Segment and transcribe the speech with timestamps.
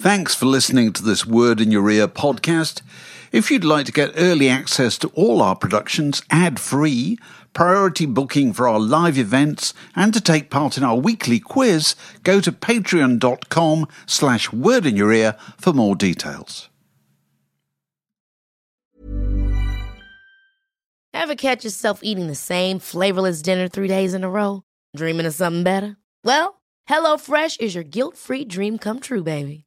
[0.00, 2.80] Thanks for listening to this Word in Your Ear podcast.
[3.32, 7.18] If you'd like to get early access to all our productions ad free,
[7.52, 12.40] priority booking for our live events, and to take part in our weekly quiz, go
[12.40, 16.70] to patreon.com slash word in your ear for more details.
[21.12, 24.62] Ever catch yourself eating the same flavorless dinner three days in a row?
[24.96, 25.98] Dreaming of something better?
[26.24, 29.66] Well, HelloFresh is your guilt-free dream come true, baby.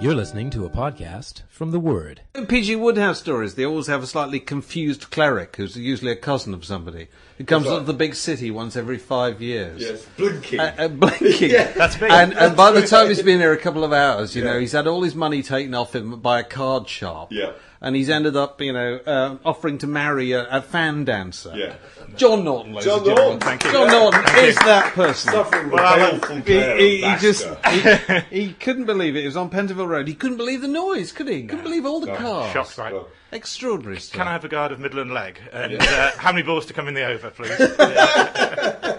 [0.00, 2.20] You're listening to a podcast from The Word.
[2.46, 6.64] PG Woodhouse stories, they always have a slightly confused cleric who's usually a cousin of
[6.64, 9.80] somebody who comes up to the big city once every five years.
[9.80, 10.60] Yes, blinking.
[10.60, 11.50] Uh, uh, blinking.
[11.76, 12.06] That's me.
[12.08, 14.70] And, and by the time he's been here a couple of hours, you know, he's
[14.70, 17.32] had all his money taken off him by a card shop.
[17.32, 17.54] Yeah.
[17.80, 21.52] And he's ended up, you know, uh, offering to marry a, a fan dancer.
[21.56, 21.74] Yeah.
[22.16, 23.24] John Norton, ladies John and gentlemen.
[23.24, 23.40] Norton.
[23.40, 23.70] Thank you.
[23.72, 25.32] John Norton is that person.
[25.32, 26.36] Suffering Well, I- with baleful
[26.78, 29.22] He, he, he just he, he couldn't believe it.
[29.22, 30.08] It was on Pentonville Road.
[30.08, 31.42] He couldn't believe the noise, could he?
[31.42, 32.52] He couldn't believe all the cars.
[32.52, 32.94] Shocked, right?
[33.30, 34.18] Extraordinary stuff.
[34.18, 35.38] Can I have a guard of Midland leg?
[35.52, 37.52] And uh, how many balls to come in the over, please?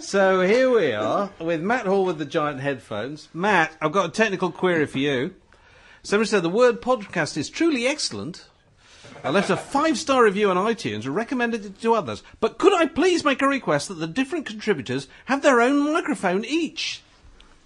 [0.00, 3.28] So here we are with Matt Hall with the giant headphones.
[3.32, 5.34] Matt, I've got a technical query for you.
[6.02, 8.46] Somebody said the word podcast is truly excellent.
[9.24, 12.22] I left a five star review on iTunes and recommended it to others.
[12.40, 16.44] But could I please make a request that the different contributors have their own microphone
[16.44, 17.02] each?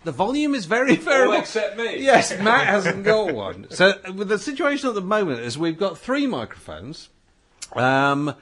[0.05, 1.35] The volume is very variable.
[1.35, 2.03] except me.
[2.03, 3.69] Yes, Matt hasn't got one.
[3.71, 7.09] So with the situation at the moment is we've got three microphones.
[7.73, 8.35] Um,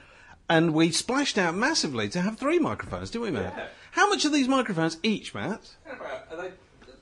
[0.49, 3.71] and we splashed out massively to have three microphones, didn't we, Matt?
[3.91, 5.61] How much are these microphones each, Matt?
[5.89, 6.51] About Are they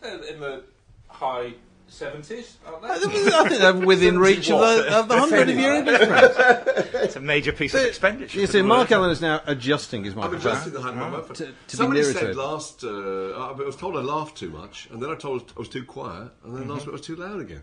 [0.01, 0.63] they're in the
[1.07, 1.53] high
[1.93, 6.87] 70s, aren't I think they're within reach of the, of the hundred of your indifference.
[6.95, 8.39] it's a major piece of expenditure.
[8.39, 8.91] You see, Mark.
[8.91, 10.39] Allen is now adjusting his microphone.
[10.41, 11.35] I'm adjusting the hand of microphone.
[11.35, 12.35] To- to be Somebody nearer to said it.
[12.35, 15.69] last, uh, I was told I laughed too much, and then I told I was
[15.69, 17.61] too quiet, and then last bit I was too loud again.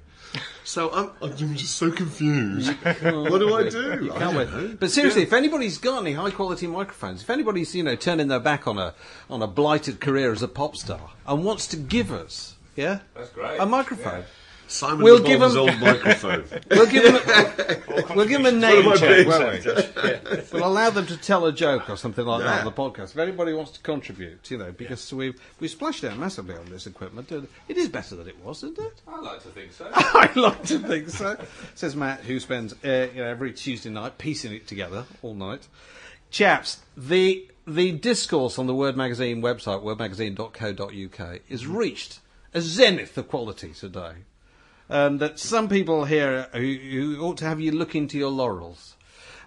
[0.65, 2.73] So I'm, I'm just so confused.
[2.83, 4.13] what do I do?
[4.15, 4.81] I Can't don't wait.
[4.81, 8.41] But seriously, if anybody's got any high quality microphones, if anybody's you know turning their
[8.41, 8.95] back on a
[9.29, 13.31] on a blighted career as a pop star and wants to give us, yeah, That's
[13.31, 13.61] great.
[13.61, 14.25] a microphone,
[14.69, 16.45] Simon We'll give Bon's him- old microphone.
[16.71, 19.29] we'll give them a, we'll give them a name my check, bigs.
[19.29, 20.41] won't we?
[20.53, 23.11] We'll allow them to tell a joke or something like that on the podcast.
[23.11, 26.87] If anybody wants to contribute, you know, because we've we splashed out massively on this
[26.87, 27.31] equipment.
[27.33, 29.03] It is better than it was, isn't it?
[29.09, 29.91] I like to think so.
[29.95, 31.37] I like to think so.
[31.75, 35.67] Says Matt, who spends uh, you know, every Tuesday night piecing it together all night.
[36.31, 42.21] Chaps, the the discourse on the Word Magazine website, wordmagazine.co.uk, is reached
[42.55, 44.13] a zenith of quality today.
[44.89, 48.97] Um, that some people here who, who ought to have you look into your laurels.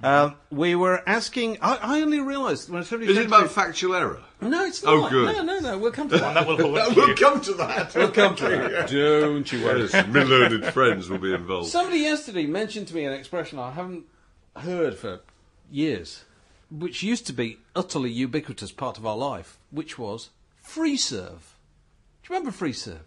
[0.01, 1.57] Um, we were asking.
[1.61, 4.21] I, I only realised when somebody Is said it to about me- factual error?
[4.41, 4.93] No, it's not.
[4.93, 5.35] Oh, good.
[5.35, 5.77] No, no, no.
[5.77, 6.33] We'll come to that.
[6.33, 7.95] That will haunt we'll come to that.
[7.95, 8.89] We'll come to that.
[8.89, 9.81] Don't you worry.
[9.91, 11.69] Yes, learned friends will be involved.
[11.69, 14.05] Somebody yesterday mentioned to me an expression I haven't
[14.57, 15.21] heard for
[15.71, 16.23] years,
[16.69, 20.29] which used to be utterly ubiquitous part of our life, which was
[20.61, 21.52] free serve.
[22.23, 23.01] Do you remember free serve?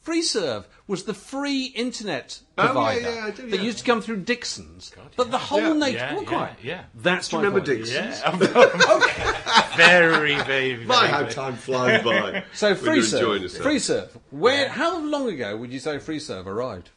[0.00, 3.84] Free serve was the free internet Oh, yeah, provider yeah, I do, that used to
[3.84, 4.92] come through Dixon's.
[5.16, 5.72] but the whole Yeah.
[5.72, 6.56] nature, Yeah, oh, well, yeah, quite.
[6.62, 6.84] yeah.
[6.94, 7.84] That's Do my you remember point.
[7.86, 8.20] Dixon's?
[9.76, 10.84] Very, very, very.
[10.84, 12.44] My, how time flies by.
[12.54, 14.16] So when free you're serve, free serve.
[14.30, 14.68] Where?
[14.68, 16.90] How long ago would you say free serve arrived?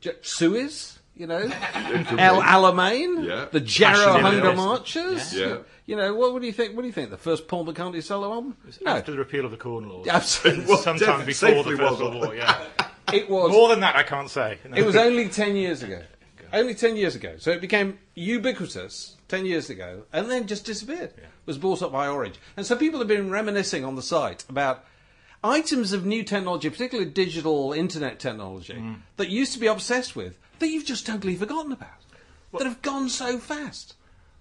[0.00, 1.40] J- Suez, you know,
[1.74, 3.46] El Alamein, Yeah.
[3.52, 4.56] the Jarrow Hunger Hills.
[4.56, 5.34] Marches.
[5.34, 5.58] Yeah.
[5.90, 6.76] You know, what, what do you think?
[6.76, 7.10] What do you think?
[7.10, 8.56] The first Paul McCartney solo album?
[8.82, 10.06] No, After the repeal of the Corn Laws.
[10.08, 10.66] absolutely.
[10.66, 12.00] Well, Sometime before the First.
[12.00, 12.64] World War, yeah.
[13.12, 13.50] It was.
[13.50, 14.58] More than that, I can't say.
[14.68, 14.76] No.
[14.76, 16.00] It was only ten years ago.
[16.52, 17.34] Only ten years ago.
[17.38, 21.12] So it became ubiquitous 10 years ago, and then just disappeared.
[21.46, 22.36] Was bought up by Orange.
[22.56, 24.84] And so people have been reminiscing on the site about
[25.42, 28.96] items of new technology, particularly digital internet technology, Mm.
[29.16, 31.98] that you used to be obsessed with, that you've just totally forgotten about,
[32.52, 33.94] that have gone so fast.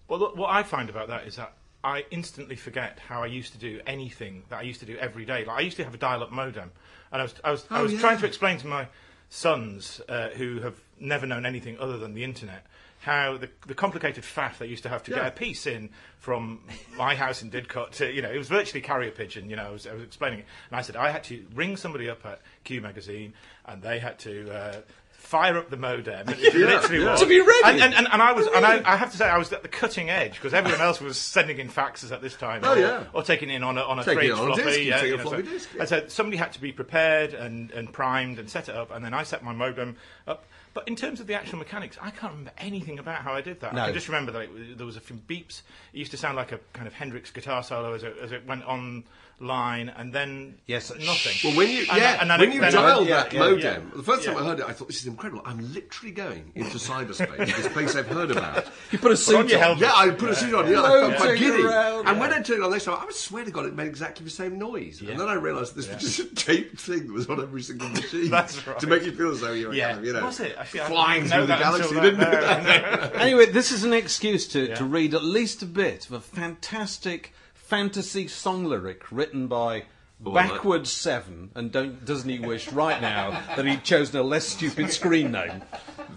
[0.10, 1.54] Well, look, what I find about that is that
[1.84, 5.24] I instantly forget how I used to do anything that I used to do every
[5.24, 5.46] day.
[5.46, 6.72] Like I used to have a dial-up modem,
[7.12, 8.00] and I was I was I Oh, was yeah.
[8.02, 8.88] trying to explain to my
[9.30, 12.66] sons uh, who have never known anything other than the internet
[13.02, 15.18] how the, the complicated faff they used to have to Yeah.
[15.20, 16.62] get a piece in from
[16.98, 19.70] my house in Didcot to, you know, it was virtually carrier pigeon, you know, I
[19.70, 20.46] was, I was explaining it.
[20.70, 23.34] And I said, I had to ring somebody up at Q Magazine
[23.66, 24.82] and they had to uh,
[25.30, 26.28] fire up the modem.
[26.28, 27.12] It literally yeah.
[27.12, 27.20] was.
[27.22, 27.62] To be ready.
[27.66, 29.62] And, and, and, and I was, and I, I have to say, I was at
[29.62, 32.62] the cutting edge because everyone else was sending in faxes at this time.
[32.64, 33.04] Oh, or, yeah.
[33.14, 34.72] Or taking in on a, on a Taking it three-inch on a floppy.
[34.72, 35.80] disc, yeah, take a you know, floppy so, disk, yeah.
[35.82, 39.06] and so somebody had to be prepared and, and primed and set it up, and
[39.06, 39.98] then I set my modem
[40.28, 40.46] up.
[40.74, 43.60] But in terms of the actual mechanics, I can't remember anything about how I did
[43.62, 43.74] that.
[43.74, 43.82] No.
[43.82, 45.62] I can just remember that it, there was a few beeps.
[45.94, 48.48] It used to sound like a kind of Hendrix guitar solo as it, as it
[48.48, 49.04] went on
[49.42, 51.36] line, and then Yes, nothing.
[51.44, 53.40] Well, when you And yeah, then- and when it- you then- dialed yeah, that yeah,
[53.40, 53.80] modem, yeah.
[53.96, 54.42] the first time Yeah.
[54.42, 55.42] I heard it, I thought this is incredible.
[55.46, 58.66] I'm literally going into cyberspace, this place I've heard about.
[58.92, 59.82] You put a suit on your helmet.
[59.82, 60.70] Yeah, I put a suit on.
[60.70, 61.64] Yeah, I felt quite giddy.
[61.64, 62.20] around, and yeah.
[62.20, 64.24] when I turned it on next time, I would swear to God, it made exactly
[64.26, 65.00] the same noise.
[65.02, 67.88] And then I realised this was just a taped thing that was on every single
[67.90, 68.30] machine.
[68.32, 68.80] That's right.
[68.80, 69.90] To make you feel as though you were, Yeah.
[69.90, 70.56] kind of, you know, Was it?
[70.58, 71.94] Actually, I flying through the galaxy.
[71.96, 73.00] Didn't that- it?
[73.02, 73.14] no, no.
[73.20, 77.32] Anyway, this is an excuse to, to read at least a bit of a fantastic
[77.70, 79.84] fantasy song lyric written by
[80.20, 84.92] Backwards Seven, and don't doesn't he wish right now that he'd chosen a less stupid
[84.92, 85.62] screen name,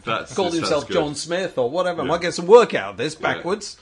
[0.02, 0.94] That's, called himself good.
[0.94, 2.04] John Smith or whatever.
[2.04, 3.76] Might get some work out of this backwards.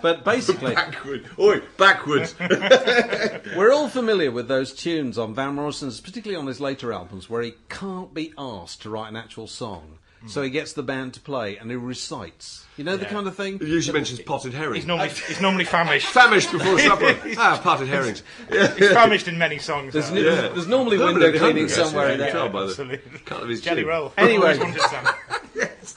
[0.00, 1.28] But basically, Backward.
[1.40, 2.36] Oi, backwards.
[3.56, 7.42] we're all familiar with those tunes on Van Morrison's, particularly on his later albums, where
[7.42, 9.98] he can't be asked to write an actual song.
[10.26, 12.66] So he gets the band to play and he recites.
[12.76, 13.58] You know the kind of thing?
[13.60, 14.74] He usually mentions potted herring.
[14.74, 16.06] He's normally he's normally famished.
[16.12, 17.16] Famished before supper.
[17.38, 18.22] ah, potted herrings.
[18.50, 19.92] He's famished in many songs.
[19.92, 20.18] There's, now.
[20.18, 20.48] n- Yeah.
[20.48, 22.40] there's normally window cleaning hungry, somewhere in actually.
[22.40, 22.50] there.
[22.50, 23.18] Tell Absolutely.
[23.24, 23.88] cut of his Jelly chin.
[23.88, 24.12] roll.
[24.18, 24.42] Anyway.
[24.58, 25.08] Always wanted some.
[25.54, 25.94] Yes.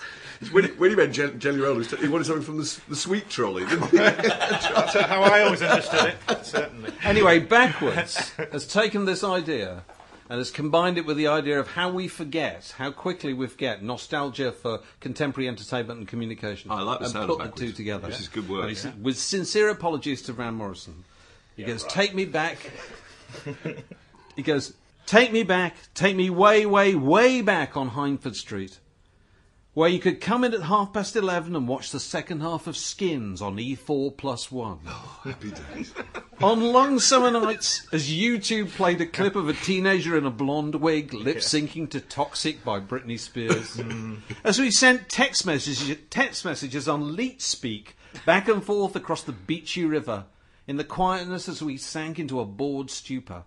[0.52, 3.30] When he, when he meant jel- jelly roll, he wanted something from the, the sweet
[3.30, 3.98] trolley, didn't he?
[3.98, 6.46] That's how I always understood it.
[6.46, 6.92] Certainly.
[7.04, 9.84] Anyway, Backwards has taken this idea
[10.32, 13.84] and has combined it with the idea of how we forget, how quickly we forget,
[13.84, 16.72] nostalgia for contemporary entertainment and communication.
[16.72, 18.08] I like the and sound put of the two together.
[18.08, 18.74] This is good work.
[18.78, 21.04] Said, With sincere apologies to Van Morrison.
[21.58, 22.72] He goes, take me back.
[24.38, 24.74] he goes,
[25.06, 28.80] take me back, take me way, way, way back on Hindford Street.
[29.74, 32.76] Where you could come in at half past eleven and watch the second half of
[32.76, 34.80] Skins on E4 plus one.
[34.86, 35.94] Oh, Happy days.
[36.42, 40.76] On long summer nights, as YouTube played a clip of a teenager in a blonde
[40.76, 43.78] wig lip syncing to Toxic by Britney Spears.
[43.82, 44.18] Mm.
[44.44, 47.96] as we sent text messages, text messages on Leet Speak
[48.26, 50.26] back and forth across the beachy river.
[50.68, 53.44] In the quietness as we sank into a bored stupor,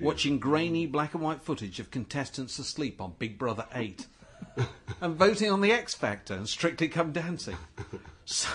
[0.00, 4.06] watching grainy black and white footage of contestants asleep on Big Brother 8,
[5.00, 7.56] and voting on the X Factor and Strictly Come Dancing.
[8.24, 8.48] Su-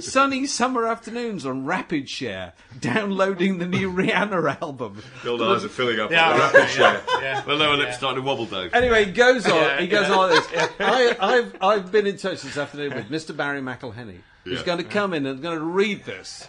[0.00, 5.00] Sunny summer afternoons on Rapid Share, downloading the new Rihanna album.
[5.22, 7.02] The old eyes are filling up Yeah, on the right, rapid yeah, share.
[7.22, 7.40] yeah.
[7.42, 8.74] The lower lip's starting to wobble, Dave.
[8.74, 9.54] Anyway, he goes on.
[9.54, 10.14] Yeah, he goes yeah.
[10.16, 10.70] on like this.
[10.80, 13.36] I, I've I've been in touch this afternoon with Mr.
[13.36, 14.18] Barry McElhenney.
[14.44, 14.64] He's Yeah.
[14.66, 16.48] going to come in and going to read this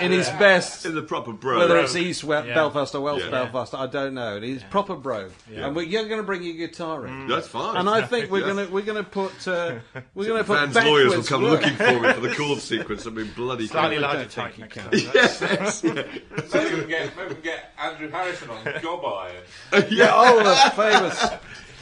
[0.00, 0.84] in his best.
[0.86, 1.58] In the proper bro.
[1.58, 2.54] Whether it's East we- Yeah.
[2.54, 3.30] Belfast or West Yeah.
[3.30, 4.40] Belfast, I don't know.
[4.40, 7.26] He's proper bro, and we're, you're going to bring your guitar in.
[7.28, 7.76] That's fine.
[7.76, 8.52] And I think we're Yeah.
[8.52, 9.76] going to we're going to put uh,
[10.14, 12.58] we're going to put Fans' lawyers will come work- looking for me for the chord
[12.60, 13.06] sequence.
[13.06, 14.14] I've been bloody Slightly clever.
[14.18, 14.90] larger think type you next can.
[14.90, 15.10] time.
[15.14, 15.82] Yes.
[15.84, 15.92] yeah.
[15.92, 19.84] Maybe we can get, maybe we can get Andrew Harrison on Gob Iron.
[19.90, 21.30] Yeah, oh, the famous.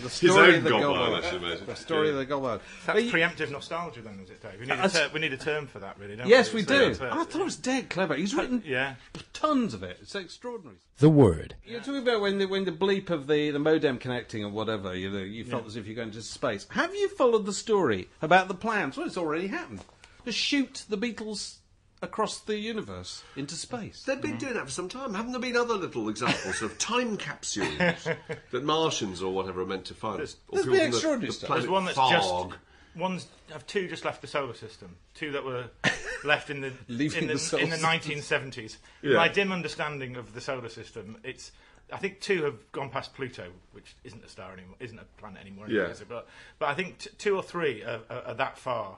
[0.03, 1.25] The story own of the gob Goblin.
[1.25, 1.65] iron, I.
[1.65, 2.61] The story of the Goblin.
[2.87, 4.61] That's But you- preemptive nostalgia, then, is it, Dave?
[4.61, 6.61] We need, a ter- we need a term for that, really, don't Yes, we?
[6.63, 6.95] we do.
[6.95, 7.01] that's.
[7.01, 8.15] I thought it was dead clever.
[8.15, 8.95] He's uh, written Yeah.
[9.33, 9.99] tons of it.
[10.03, 10.77] It's extraordinary.
[10.99, 11.55] The Word.
[11.65, 14.95] You're talking about when the, when the bleep of the, the modem connecting or whatever,
[14.95, 16.67] you know, you felt as if you're going to space.
[16.71, 18.97] Have you followed the story about the plans?
[18.97, 19.81] Well, it's already happened.
[20.25, 21.57] To shoot the Beatles
[22.03, 24.03] across the universe into space.
[24.03, 25.15] They've been doing that for some time.
[25.15, 29.85] Haven't there been other little examples of time capsules that Martians or whatever are meant
[29.87, 30.19] to find?
[30.19, 31.47] There's- Or there's people been from the- extraordinary the stuff.
[31.47, 32.11] planet There's one that's Fog.
[32.51, 32.61] just
[32.95, 34.97] one's have two just left the solar system.
[35.15, 35.67] Two that were
[36.25, 38.51] left in the Leaving in the, the solar in the system.
[38.51, 38.77] 1970s.
[39.03, 39.17] Yeah.
[39.17, 41.53] My dim understanding of the solar system, it's
[41.93, 45.41] I think two have gone past Pluto, which isn't a star anymore, isn't a planet
[45.43, 45.67] anymore.
[45.67, 45.91] Anyway, Yeah.
[45.91, 46.09] is it?
[46.09, 46.27] But
[46.59, 48.97] but I think t- two or three are, are, are that far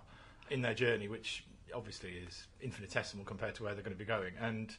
[0.51, 4.35] in their journey, which obviously is infinitesimal compared to where they're going to be going.
[4.41, 4.75] And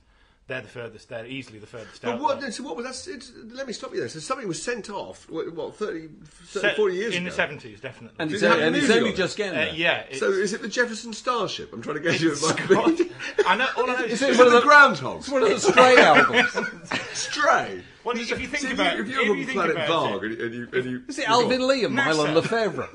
[0.48, 1.10] they're the furthest.
[1.10, 2.20] They're easily the furthest But out.
[2.22, 2.40] what?
[2.40, 2.52] there.
[2.52, 3.32] So what was that?
[3.56, 4.10] Let me stop you there.
[4.10, 5.28] So something was sent off.
[5.28, 7.30] What, what 30, 30 Se- 40 years in ago?
[7.32, 8.16] the seventies, definitely.
[8.20, 9.74] And it's, it and it's only on just getting Uh, there.
[9.74, 10.04] yeah.
[10.14, 11.74] So is it the Jefferson Starship?
[11.74, 13.10] I'm trying to get you at my
[13.48, 13.68] I know.
[13.76, 15.18] All I know Is is, it Is one of the the- Groundhogs?
[15.18, 17.00] It's one of the Stray albums.
[17.14, 17.82] Stray.
[18.04, 20.32] Well, if you think See, about- if if you're you on think Planet about Varg
[20.32, 22.14] it- and, you- and you, and you, Is it Alvin Lee and NASA.
[22.14, 22.88] Mylon Lefebvre?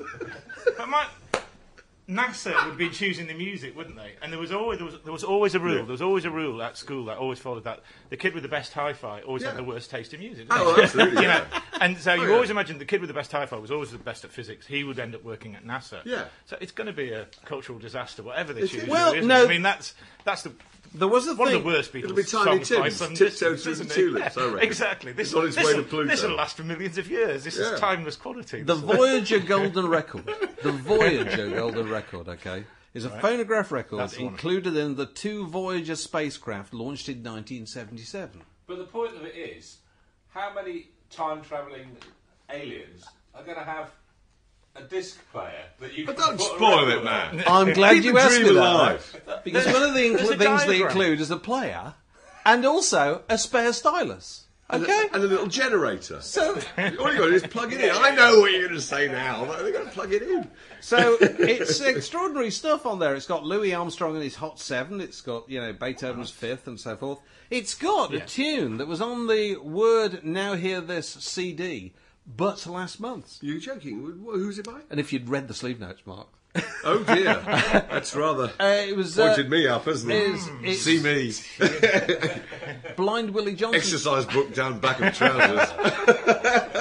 [0.77, 1.05] but my,
[2.09, 4.13] NASA would be choosing the music, wouldn't they?
[4.21, 5.75] And there was always there was, there was always a rule.
[5.75, 5.81] Yeah.
[5.83, 8.49] There was always a rule at school that always followed that the kid with the
[8.49, 9.49] best hi-fi always Yeah.
[9.49, 10.47] had the worst taste in music.
[10.49, 11.45] Oh, absolutely, you yeah.
[11.51, 12.33] know, and so you oh, yeah.
[12.33, 14.65] always imagine the kid with the best hi-fi was always the best at physics.
[14.67, 16.03] He would end up working at NASA.
[16.03, 16.25] Yeah.
[16.45, 18.83] So it's going to be a cultural disaster, whatever they choose.
[18.83, 18.89] it?
[18.89, 19.43] Well, really, isn't no.
[19.43, 19.45] it?
[19.45, 19.93] I mean that's
[20.25, 20.51] that's the.
[20.93, 21.57] There was a One thing.
[21.57, 23.91] of the worst Beatles It'll be Tiny songs by Tim's, some distance, Through the isn't
[23.91, 23.93] it?
[23.95, 24.59] Tulips, Yeah, reckon.
[24.59, 25.11] exactly.
[25.13, 26.09] This It's on its way to Pluto.
[26.09, 27.43] This will last for millions of years.
[27.45, 27.73] This Yeah.
[27.73, 28.63] is timeless quality.
[28.63, 30.25] The This is- Voyager Golden Record,
[30.63, 34.33] the Voyager Golden Record, okay, is a phonograph record That's the one.
[34.33, 38.43] included in the two Voyager spacecraft launched in 1977.
[38.67, 39.77] But the point of it is,
[40.29, 41.95] how many time travelling
[42.49, 43.91] aliens are going to have
[44.75, 47.03] a disc player that you But can don't put spoil record it, on?
[47.03, 47.43] man.
[47.47, 49.21] I'm glad Keep you the asked dream me that alive.
[49.25, 50.87] though, because one of the There's a things they diagram.
[50.87, 51.93] include is a player
[52.45, 54.45] and also a spare stylus.
[54.69, 56.21] And, Okay, a, and a little generator.
[56.21, 57.91] so All you got to do is plug it in.
[57.93, 60.49] I know what you're going to say now, but they've got to plug it in.
[60.79, 63.13] So it's extraordinary stuff on there.
[63.13, 65.01] It's got Louis Armstrong and his Hot Seven.
[65.01, 67.19] It's got you know Beethoven's Fifth and so forth.
[67.49, 71.91] It's got a tune that was on the Word Now Hear This CD,
[72.35, 73.37] but last month.
[73.41, 74.19] You're joking.
[74.25, 74.81] Who's it by?
[74.89, 76.27] And if you'd read the sleeve notes, Mark,
[76.83, 80.21] Oh dear, that's rather uh, it was uh, pointed me up, hasn't it?
[80.31, 81.31] is- it's- See me,
[82.97, 83.77] Blind Willie Johnson.
[83.79, 85.69] exercise book down back of trousers.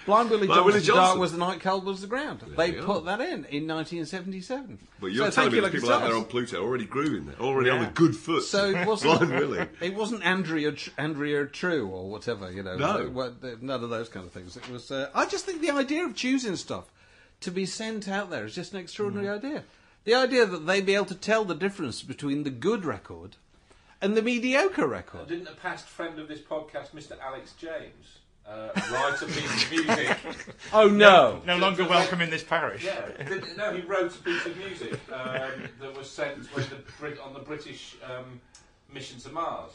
[0.09, 0.83] Blind Willie Blind Johnson.
[0.83, 2.41] Willie Dark was the night, cold was the ground.
[2.57, 3.17] They you put are.
[3.17, 4.79] that in in 1977.
[5.00, 6.85] But you're so telling thank me you, there's Lucky people out there on Pluto already
[6.87, 7.87] grooving there, already on Yeah.
[7.87, 8.43] the good foot.
[8.43, 9.67] So it wasn't Blind Willie.
[9.81, 12.77] It wasn't Andrea Andrea True or whatever, you know.
[12.77, 13.33] No.
[13.61, 14.57] none of those kind of things.
[14.57, 14.91] It was.
[14.91, 16.91] Uh, I just think the idea of choosing stuff
[17.41, 19.37] to be sent out there is just an extraordinary Mm.
[19.45, 19.65] idea.
[20.05, 23.37] The idea that they'd be able to tell the difference between the good record
[24.00, 25.29] and the mediocre record.
[25.29, 27.19] Didn't a past friend of this podcast, Mr.
[27.21, 30.17] Alex James, uh, write a piece of music?
[30.73, 31.43] Oh no!
[31.47, 32.85] no longer welcome in this parish.
[32.85, 36.76] Yeah, did, no, he wrote a piece of music um, that was sent when the
[36.99, 38.40] Brit- on the British um,
[38.93, 39.73] mission to Mars.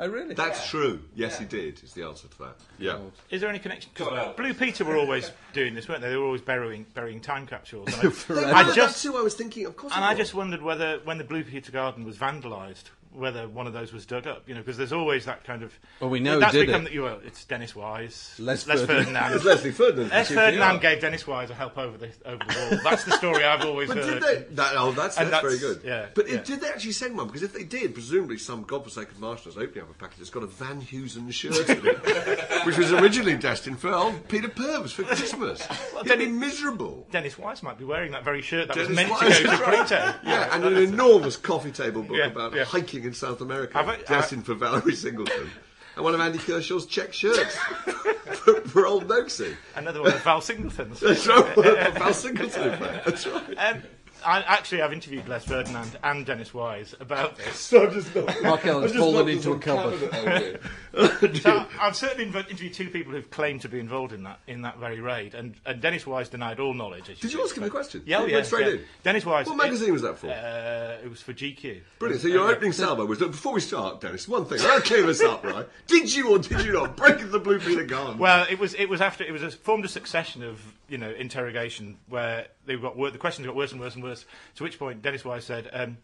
[0.00, 0.34] Oh really?
[0.34, 1.00] That's true.
[1.14, 1.80] Yes, he did.
[1.84, 2.56] Is the answer to that?
[2.78, 2.98] Yeah.
[3.30, 3.90] Is there any connection?
[3.94, 4.36] 'cause Got out.
[4.36, 6.08] Blue Peter were always doing this, weren't they?
[6.08, 7.88] They were always burying burying time capsules.
[8.02, 8.06] I,
[8.52, 9.66] I just that's who I was thinking.
[9.66, 9.92] Of course.
[9.94, 13.72] and I just wondered whether when the Blue Peter Garden was vandalised, whether one of
[13.72, 14.48] those was dug up.
[14.48, 15.72] You know, because there's always that kind of.
[16.00, 16.84] Well, we know who that's did become it.
[16.84, 17.18] that you were.
[17.24, 18.86] It's Dennis Wise, Les Les Ferdinand.
[19.04, 19.32] Ferdinand.
[19.34, 20.08] It's Leslie Ferdinand.
[20.10, 22.80] Les Ferdinand gave Dennis Wise a help over the over the wall.
[22.84, 24.22] That's the story I've always But heard.
[24.22, 24.54] did they?
[24.54, 25.82] That, oh, that's, that's, that's- very good.
[25.84, 26.36] yeah, but yeah.
[26.36, 27.26] It, did they actually send one?
[27.26, 30.42] Because if they did, presumably some godforsaken marshal is opening up a package that's got
[30.42, 35.02] a Van Heusen shirt in it, which was originally destined for old Peter Purves for
[35.04, 35.66] Christmas.
[35.94, 37.06] Well, He'd miserable.
[37.10, 39.56] Dennis Wise might be wearing that very shirt that Dennis was meant Wise, to go
[39.56, 39.74] to right.
[39.86, 40.14] Pluto.
[40.24, 42.64] Yeah, and an enormous coffee table book about yeah.
[43.04, 45.50] In South America, I- destined for Valerie Singleton.
[45.94, 49.54] And one of Andy Kershaw's check shirts for, for old Noxie.
[49.76, 51.00] Another one of Val Singleton's.
[51.00, 51.54] That's right,
[51.94, 53.04] Val Singleton, in fact.
[53.04, 53.54] That's right.
[53.58, 53.82] Um,
[54.24, 57.58] I actually I've interviewed Les Ferdinand and Dennis Wise about this.
[57.72, 60.60] So I've just thought, Mark Ellen's just fallen into a cupboard.
[61.40, 64.78] so I've certainly interviewed two people who've claimed to be involved in that in that
[64.78, 67.08] very raid, and, and Dennis Wise denied all knowledge.
[67.08, 68.02] as Did you ask him the question?
[68.04, 68.72] Yeah, oh, yeah, went straight yeah.
[68.72, 68.84] in?
[69.02, 69.46] Dennis Wise.
[69.46, 70.28] What magazine was that for?
[70.28, 71.80] Uh, it was for GQ.
[71.98, 72.22] Brilliant.
[72.22, 74.28] So your opening salvo was look, before we start, Dennis.
[74.28, 75.66] One thing, I'll clear this up, right?
[75.86, 78.18] Did you or did you not break the Blue Peter Garden?
[78.18, 80.60] Well, it was it was after it was a, formed a succession of
[80.92, 84.26] you know interrogation where they got wor- the questions got worse and worse and worse.
[84.56, 85.96] To which point Dennis Wise said, um,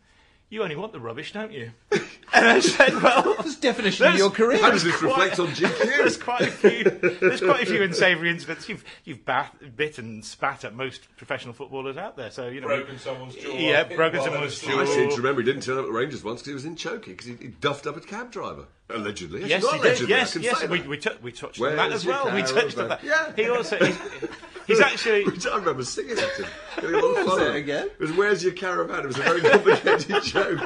[0.49, 2.01] "You only want the rubbish, don't you?" and
[2.33, 4.59] I said, "Well." That's definition of your career.
[4.61, 6.25] How does this reflect on There's GQ?
[6.25, 6.85] quite a few.
[7.21, 8.67] There's quite a few unsavoury incidents.
[8.69, 12.31] You've you've bat, bit and spat at most professional footballers out there.
[12.31, 13.53] So you know, Broken someone's jaw.
[13.53, 14.93] Yeah, broken someone's they were I jaw.
[14.95, 16.77] seem to remember he didn't turn up at the Rangers once because he was in
[16.77, 19.43] Chokey because he, he duffed up a cab driver allegedly.
[19.45, 19.81] Actually, Yes, he did.
[19.81, 20.69] allegedly, I Yes, yes.
[20.69, 22.35] We we, tou- we touched Where's on that as your well.
[22.35, 23.05] We touched on that.
[23.05, 23.33] Yeah.
[23.37, 23.99] He also he's,
[24.67, 26.51] he's actually Which I remember singing it to him.
[26.77, 27.87] Getting a lot of What was it again?
[27.87, 30.61] It was "Where's your caravan?" It was a very complicated joke.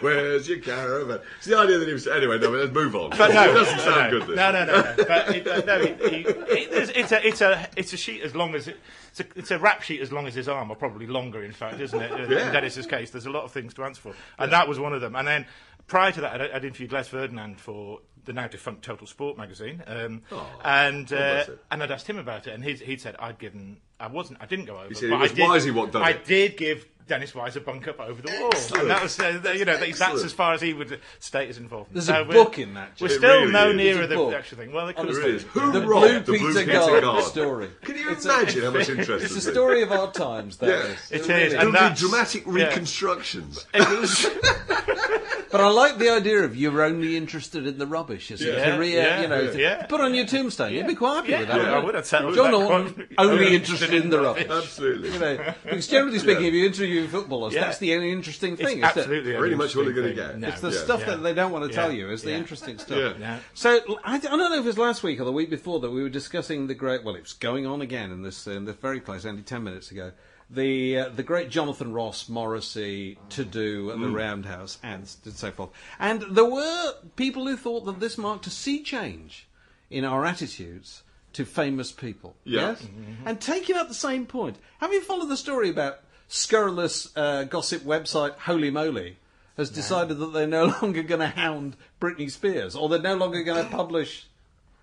[0.00, 1.20] Where's your caravan?
[1.38, 2.06] It's the idea that he was.
[2.06, 3.10] Anyway, no, let's move on.
[3.10, 4.28] But no, it doesn't sound no, good.
[4.28, 4.36] This.
[4.36, 4.94] No, no, no, no.
[4.96, 8.34] But it, uh, no, he, he, it, it's a, it's a, it's a sheet as
[8.34, 8.78] long as it,
[9.10, 11.52] it's a, it's a rap sheet as long as his arm, or probably longer, in
[11.52, 12.10] fact, isn't it?
[12.30, 12.46] Yeah.
[12.46, 14.94] In Dennis's case, there's a lot of things to answer for, and that was one
[14.94, 15.14] of them.
[15.16, 15.46] And then
[15.88, 19.82] prior to that, I'd, I'd interviewed Les Ferdinand for the now defunct Total Sport magazine,
[19.86, 23.38] um, Oh, and uh, and I'd asked him about it, and he'd, he'd said I'd
[23.38, 24.38] given I wasn't.
[24.40, 24.94] I didn't go over.
[24.94, 26.24] said but it was I did, Wisey what done I it.
[26.24, 28.82] did give Dennis Wise a bunk up over the wall, Excellent.
[28.82, 31.56] and that was uh, you know that's, that's as far as he would state his
[31.56, 31.94] involvement.
[31.94, 33.76] There's So a we're- book in that, We're still really no is.
[33.76, 34.34] nearer There's the book.
[34.34, 34.72] actual thing.
[34.72, 35.22] Well, it could Honestly.
[35.32, 35.44] Really.
[35.44, 37.24] Who The robbed Blue the Blue Pizza Pizza Guard Guard?
[37.24, 37.70] story.
[37.82, 40.58] Can you It's a- imagine how much interest It's a there's story of our times,
[40.58, 40.74] that Yeah.
[40.92, 41.10] is.
[41.10, 43.66] It is, really and There'll be that's- dramatic reconstructions.
[43.74, 44.38] It
[45.50, 48.76] But I like the idea of you're only interested in the rubbish as a Yeah,
[48.76, 49.40] career, yeah, you know.
[49.40, 49.52] yeah.
[49.78, 49.86] Yeah.
[49.86, 50.74] Put on your tombstone.
[50.74, 51.60] You'd be quite happy Yeah, with that.
[51.60, 51.94] I wouldn't would.
[51.94, 51.98] you?
[52.00, 53.08] I'd John that Norton, quote.
[53.16, 54.46] only interested in the rubbish.
[54.50, 55.12] Absolutely.
[55.12, 56.48] You know, because generally speaking, Yeah.
[56.48, 57.62] if you interview footballers, Yeah.
[57.62, 58.78] that's the only interesting thing.
[58.78, 58.96] isn't it?
[58.96, 60.32] absolutely Pretty much what an you're gonna get.
[60.32, 60.44] thing.
[60.44, 60.78] It's the Yeah.
[60.84, 61.06] stuff Yeah.
[61.10, 62.36] that they don't want to tell you is the Yeah.
[62.38, 62.98] interesting stuff.
[62.98, 63.12] Yeah.
[63.18, 63.38] Yeah.
[63.54, 65.90] So I, I don't know if it was last week or the week before that
[65.90, 67.04] we were discussing the great.
[67.04, 69.90] Well, it was going on again in this in this very place only ten minutes
[69.90, 70.12] ago.
[70.50, 75.70] The uh, the great Jonathan Ross Morrissey to do at the Roundhouse and so forth.
[75.98, 79.46] And there were people who thought that this marked a sea change
[79.90, 81.02] in our attitudes
[81.34, 82.34] to famous people.
[82.44, 82.70] Yeah.
[82.70, 82.86] Yes?
[83.24, 87.82] And taking up the same point, have you followed the story about scurrilous uh, gossip
[87.82, 89.16] website Holy Moly?
[89.56, 93.42] Has decided that they're no longer going to hound Britney Spears, or they're no longer
[93.42, 94.26] going to publish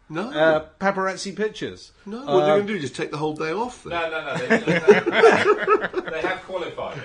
[0.09, 0.29] No.
[0.31, 1.93] uh, paparazzi pictures.
[2.05, 2.17] no.
[2.25, 2.79] What are they going to do?
[2.81, 3.91] Just take the whole day off then?
[3.91, 4.37] No, no, no.
[4.37, 7.03] They, they, they have qualified it.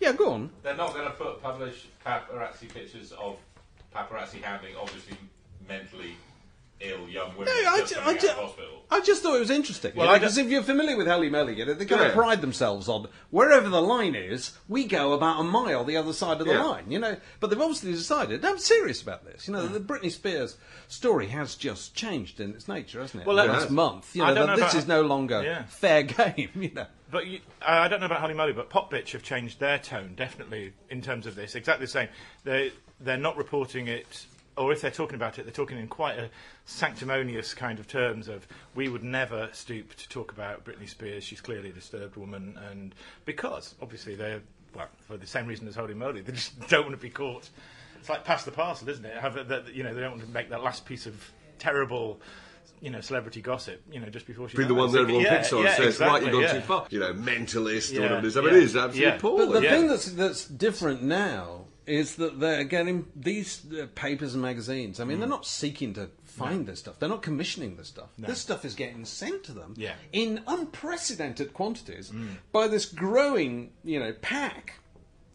[0.00, 0.50] Yeah, go on.
[0.62, 3.36] They're not going to put publish paparazzi pictures of
[3.92, 5.16] paparazzi hounding obviously
[5.68, 6.14] mentally
[6.80, 8.74] ill young women No, I just ju- I ju- hospital.
[8.90, 9.92] I just thought it was interesting.
[9.94, 12.06] Well, Well, I because if you're familiar with Holy Moly, you know, they kind Yeah.
[12.08, 16.12] of pride themselves on wherever the line is, we go about a mile the other
[16.14, 16.62] side of the Yeah.
[16.62, 17.16] line, you know.
[17.40, 19.46] But they've obviously decided, I'm serious about this.
[19.46, 20.56] You know, the Britney Spears
[20.86, 23.26] story has just changed in its nature, hasn't it?
[23.26, 24.14] Well, in the month.
[24.16, 25.64] You know, know this about- is no longer Yeah.
[25.64, 26.86] fair game, you know.
[27.10, 29.78] But you, I I don't know about Holy Moly, but Pop Bitch have changed their
[29.78, 31.54] tone definitely in terms of this.
[31.54, 32.08] Exactly the same.
[32.44, 34.26] They they're not reporting it,
[34.58, 36.28] or if they're talking about it, they're talking in quite a
[36.64, 41.24] sanctimonious kind of terms of we would never stoop to talk about Britney Spears.
[41.24, 44.40] She's clearly a disturbed woman, and because obviously they're
[44.74, 47.48] well for the same reason as Holy Moly, they just don't want to be caught.
[48.00, 49.16] It's like pass the parcel, isn't it?
[49.16, 51.14] Have it, that, you know they don't want to make that last piece of
[51.58, 52.20] terrible.
[52.80, 53.82] You know, celebrity gossip.
[53.90, 54.78] You know, just before she Be the dies.
[54.78, 56.52] one that everyone Yeah, picks on yeah, and says, right, you've gone yeah.
[56.52, 56.86] too far.
[56.90, 58.36] You know, mentalist or whatever it is.
[58.36, 59.18] I mean, yeah, it is absolutely yeah.
[59.20, 59.70] But the Yeah.
[59.72, 65.00] thing that's that's different now is that they're getting these uh, papers and magazines.
[65.00, 65.20] I mean, Mm.
[65.20, 66.98] they're not seeking to find this stuff.
[66.98, 68.10] They're not commissioning this stuff.
[68.18, 69.94] This stuff is getting sent to them Yeah.
[70.12, 72.36] in unprecedented quantities Mm.
[72.52, 74.74] by this growing, you know, pack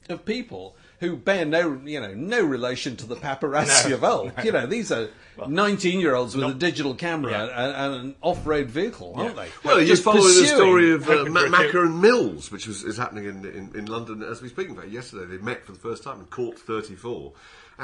[0.10, 4.32] of people who bear no, you know, no relation to the paparazzi No, of old.
[4.44, 5.10] You know, these are
[5.48, 7.44] nineteen-year-olds with a digital camera Yeah.
[7.44, 9.50] and, and an off-road vehicle, aren't they?
[9.64, 12.52] Well, you're Just following the story of uh, hoping Ma- for a Macca and Mills,
[12.52, 14.70] which was, is happening in, in, in London as we speak.
[14.70, 17.34] In fact, yesterday they met for the first time in Court 34.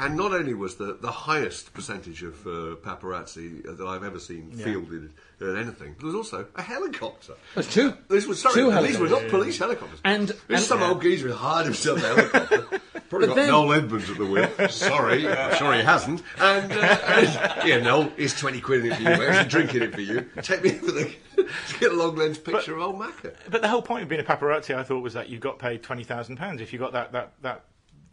[0.00, 4.18] And not only was the, the highest percentage of uh, paparazzi uh, that I've ever
[4.18, 7.34] seen fielded at anything, there was also a helicopter.
[7.54, 7.94] There's two.
[8.08, 10.00] This was sorry, Two and these were not police helicopters.
[10.04, 12.80] And- this and- is some old geezer who hired himself a helicopter.
[13.10, 14.68] Probably got then- Noel Edmonds at the wheel.
[14.68, 16.22] Sorry, I'm sure he hasn't.
[16.38, 19.08] And, uh, and yeah, Noel, here's twenty quid in it for you.
[19.08, 20.30] We're actually drinking it for you.
[20.42, 23.34] Take me for the to get a long lens picture of old Macca.
[23.50, 25.82] But the whole point of being a paparazzi, I thought, was that you got paid
[25.82, 27.64] twenty thousand pounds if you got that, that, that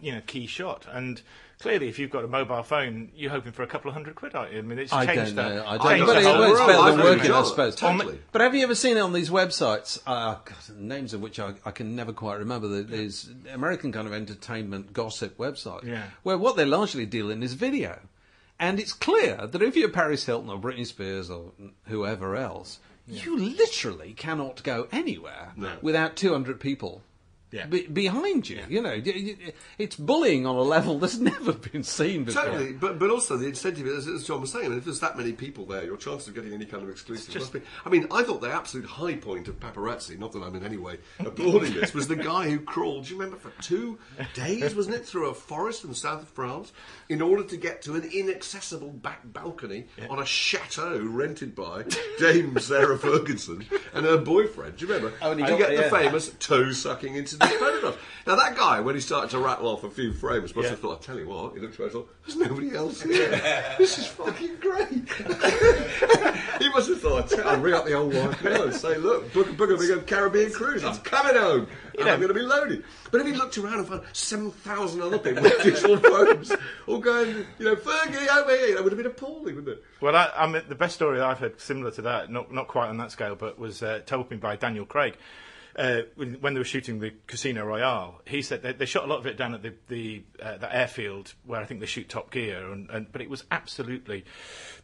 [0.02, 0.86] you know key shot.
[0.92, 1.22] And
[1.60, 4.36] clearly, if you've got a mobile phone, you're hoping for a couple of hundred quid,
[4.36, 4.60] aren't you?
[4.60, 5.56] I mean, it's I changed don't that.
[5.56, 5.66] know.
[5.68, 6.06] I don't.
[6.08, 7.32] But the it, whole well, it's world, better than working.
[7.32, 7.76] I suppose.
[7.76, 8.20] Totally.
[8.32, 10.00] But have you ever seen it on these websites?
[10.06, 12.68] Uh, God, names of which I, I can never quite remember.
[12.68, 16.04] There- There's American kind of entertainment gossip websites, Yeah.
[16.24, 18.00] where what they largely deal in is video,
[18.60, 21.52] and it's clear that if you're Paris Hilton or Britney Spears or
[21.86, 27.04] whoever else, you literally cannot go anywhere without 200 people.
[27.50, 27.66] Yeah.
[27.66, 29.02] Be, behind you, you know,
[29.78, 32.44] it's bullying on a level that's never been seen before.
[32.44, 35.32] Totally, but but also the incentive, as, as John was saying, if there's that many
[35.32, 37.62] people there, your chances of getting any kind of exclusive must be.
[37.86, 40.76] I mean, I thought the absolute high point of paparazzi, not that I'm in any
[40.78, 43.06] way applauding this, was the guy who crawled.
[43.06, 43.98] Do you remember for two
[44.34, 46.74] days, wasn't it, through a forest in the south of France,
[47.08, 51.86] in order to get to an inaccessible back balcony on a chateau rented by
[52.20, 54.76] Dame Sarah Ferguson and her boyfriend.
[54.78, 55.18] Do you remember?
[55.22, 57.98] Oh, and he to got- get the famous toe sucking photographs.
[58.28, 61.02] Now that guy, when he started to rattle off a few frames, must have thought,
[61.02, 63.30] "I tell you what," he looked around and thought, "There's nobody else here.
[63.78, 64.90] this is fucking great."
[66.60, 69.56] he must have thought, "I'll ring up the old wife now and say, look, book,
[69.56, 70.84] book a big Caribbean cruise.
[70.84, 73.88] I'm coming home, and I'm going to be loaded." But if he looked around and
[73.88, 76.52] found seven thousand other people with digital phones,
[76.86, 79.84] all going, you know, Fergie over here, that would have been appalling, wouldn't it?
[80.02, 82.90] Well, I, I mean, the best story I've heard similar to that, not not quite
[82.90, 85.16] on that scale, but was uh, told me by Daniel Craig.
[85.78, 89.08] Uh, when, when they were shooting the Casino Royale, he said they, they shot a
[89.08, 92.10] lot of it down at the the, uh, the airfield where I think they shoot
[92.10, 94.26] Top Gear, and, and but it was absolutely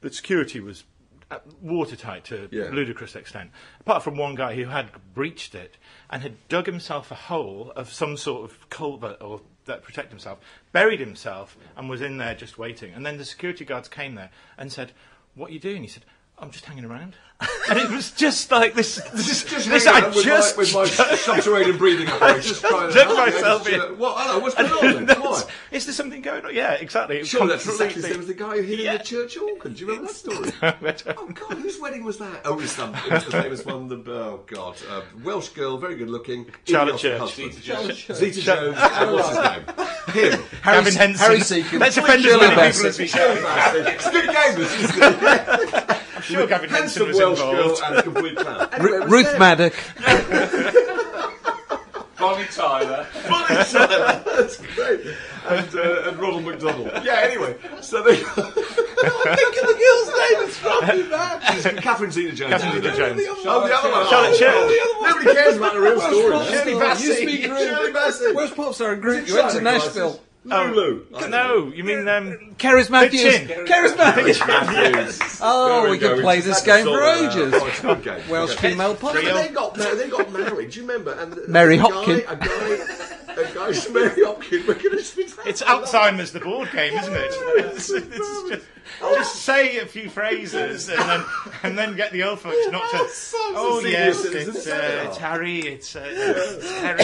[0.01, 0.83] the security was
[1.31, 2.69] uh, watertight to Yeah.
[2.71, 3.49] ludicrous extent.
[3.79, 5.77] Apart from one guy who had breached it
[6.11, 10.37] and had dug himself a hole of some sort of culvert or that protect himself,
[10.73, 12.93] buried himself, and was in there just waiting.
[12.93, 14.29] And then the security guards came there
[14.59, 14.91] and said,
[15.33, 16.05] "What are you doing?" He said.
[16.39, 17.15] I'm just hanging around,
[17.69, 18.95] and it was just like this.
[19.13, 22.47] This, Just this hanging I with, just my, with my subterranean breathing apparatus.
[22.47, 23.79] Just trying to Dug help you, myself in.
[23.81, 24.15] uh, What?
[24.17, 25.21] Hello, what's going on then?
[25.21, 25.31] Why?
[25.31, 26.53] That's- Is there something going on?
[26.53, 27.17] Yeah, exactly.
[27.17, 29.37] It was Sure, that's exactly the same as the guy who hid in the church
[29.37, 29.73] organ.
[29.73, 30.51] Do you remember that story?
[30.81, 31.13] Better.
[31.17, 32.41] Oh God, whose wedding was that?
[32.45, 33.87] Oh, it was, some, it was the famous one.
[33.87, 36.47] The oh God, uh, Welsh girl, very good looking.
[36.67, 37.19] Charlotte idiotic Church.
[37.19, 37.53] husband.
[37.53, 38.05] Zeta Jones.
[38.19, 38.77] Zeta Jones.
[38.81, 40.31] and what's his name?
[40.33, 40.43] Him.
[40.63, 41.15] Gavin Henson.
[41.15, 41.79] Harry Seacombe.
[41.79, 43.87] Let's offend as many people as we can.
[43.87, 45.97] it's a good game, this isn't it?
[46.29, 47.79] I'm sure Gavin Henson Handsome was Welsh involved.
[47.81, 48.69] girl and a complete clown.
[48.73, 49.39] Anyway, it was Ruth them.
[49.39, 49.73] Maddock.
[52.19, 53.07] Bonnie Tyler.
[53.29, 54.23] Bonnie Tyler.
[54.25, 55.01] That's great.
[55.45, 56.89] And, uh, and Ronald McDonald.
[57.03, 58.11] Yeah, anyway, so they.
[58.13, 61.83] I think of the girl's name, it's from that.
[61.83, 62.51] Catherine Zeta Jones.
[62.53, 63.21] Catherine Zeta-Jones.
[63.45, 64.07] Oh, the other one.
[64.09, 65.11] Charlotte Oh, Church.
[65.23, 66.45] Nobody cares about the real story.
[66.45, 67.19] Shirley Used Bassey.
[67.19, 67.57] to be group.
[67.59, 68.33] Shirley Bassey.
[68.35, 69.27] Welsh pop star group.
[69.27, 70.21] You went to Nashville.
[70.49, 70.75] Crisis?
[70.75, 71.05] Lulu.
[71.29, 73.21] No, you mean um, Keris Matthews.
[73.21, 73.47] Chin.
[73.65, 74.39] Keris Matthews.
[74.45, 75.19] Matthews.
[75.41, 76.15] Oh, There we go.
[76.15, 77.31] could play this game for sort that out.
[77.37, 77.53] ages.
[77.55, 78.29] Oh, it's a good game.
[78.29, 79.13] Welsh female But pop.
[79.15, 80.71] they got they got married.
[80.71, 81.13] Do you remember?
[81.13, 81.81] And the- Mary a
[83.35, 83.51] guy- Hopkin.
[83.51, 84.67] A guy, Mary Hopkin.
[84.67, 85.03] We're going to
[85.45, 87.33] it's Alzheimer's the board game, isn't it?
[87.73, 88.65] It's, it's just,
[89.01, 91.23] just say a few phrases and then
[91.63, 93.07] and then get the old folks not to.
[93.55, 95.59] Oh yes, it's, uh, it's Harry.
[95.59, 97.03] It's, uh, it's Harry.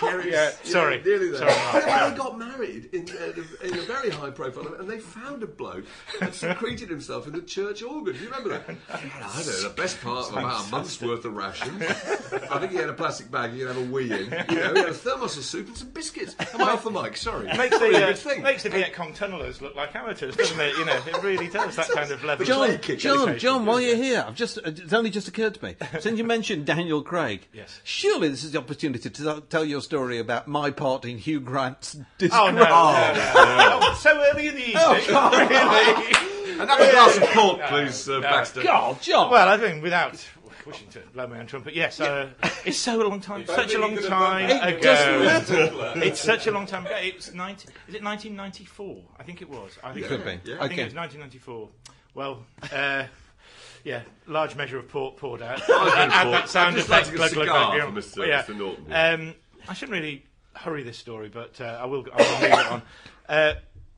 [0.00, 0.32] Harry.
[0.32, 1.02] Yeah, sorry.
[1.02, 1.48] nearly there.
[1.50, 2.10] Sorry, Mark.
[2.12, 5.84] They got married in, uh, in a very high profile, and they found a bloke
[6.20, 8.14] that secreted himself in the church organ.
[8.14, 8.68] Do you remember that?
[8.92, 9.68] I don't know.
[9.68, 11.82] The best part of about a month's worth of rations.
[11.82, 14.24] I think he had a plastic bag he could have a wee in.
[14.50, 16.34] You know, he had a thermos of soup and some biscuits.
[16.54, 17.16] Am I'm off the mic.
[17.16, 17.46] Sorry.
[17.56, 18.42] Makes Really the, good uh, thing.
[18.42, 20.76] makes the Viet Cong tunnellers look like amateurs, doesn't it?
[20.76, 22.44] You know, it really does that kind of level.
[22.44, 23.38] John, of John, dedication.
[23.38, 25.76] John, while you're here, I've just, it's only just occurred to me.
[26.00, 27.80] Since you mentioned Daniel Craig, Yes.
[27.84, 31.40] surely this is the opportunity to tell- tell your story about my part in Hugh
[31.40, 32.62] Grant's disc Oh no!
[32.62, 33.78] no, no, no.
[33.82, 34.76] Oh, so early in the evening,
[35.10, 36.60] Oh, really?
[36.60, 38.62] Another glass of port, please, uh, Baxter.
[38.62, 39.30] God, John.
[39.30, 40.24] Well, I think without
[40.66, 42.30] wishing to blow my own trumpet, yes, uh,
[42.64, 44.80] it's so a long time, such a long time It ago.
[44.80, 46.96] doesn't It's such a long time ago.
[46.98, 49.02] It's 19, is it 1994?
[49.18, 49.78] I think it was.
[49.82, 50.52] I think Could it, be.
[50.54, 50.82] I think Okay.
[50.82, 51.68] it was 1994.
[52.14, 53.04] Well, uh,
[53.84, 55.60] yeah, large measure of port poured out.
[55.70, 57.06] Add that sound I'd just effect.
[57.06, 58.34] like a glug, glug, cigar glug, for yeah.
[58.42, 58.48] Mr.
[58.48, 58.54] Yeah.
[58.54, 58.58] Mr.
[58.58, 58.92] Norton.
[59.28, 59.34] Um,
[59.68, 60.24] I shouldn't really
[60.54, 62.06] hurry this story, but uh, I will.
[62.12, 62.82] I will move it on.
[63.28, 63.54] Uh,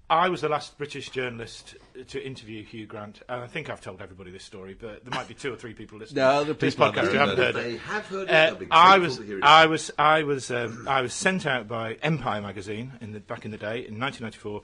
[0.09, 1.75] I was the last British journalist
[2.09, 5.27] to interview Hugh Grant, and I think I've told everybody this story, but there might
[5.27, 7.55] be two or three people listening No, the to this podcast who haven't haven't heard
[7.57, 7.81] heard They it.
[7.81, 8.31] have heard it.
[8.31, 9.42] Uh, They'll I was, it.
[9.42, 13.45] I was, I was, um, I was sent out by Empire magazine in the back
[13.45, 14.62] in the day in 1994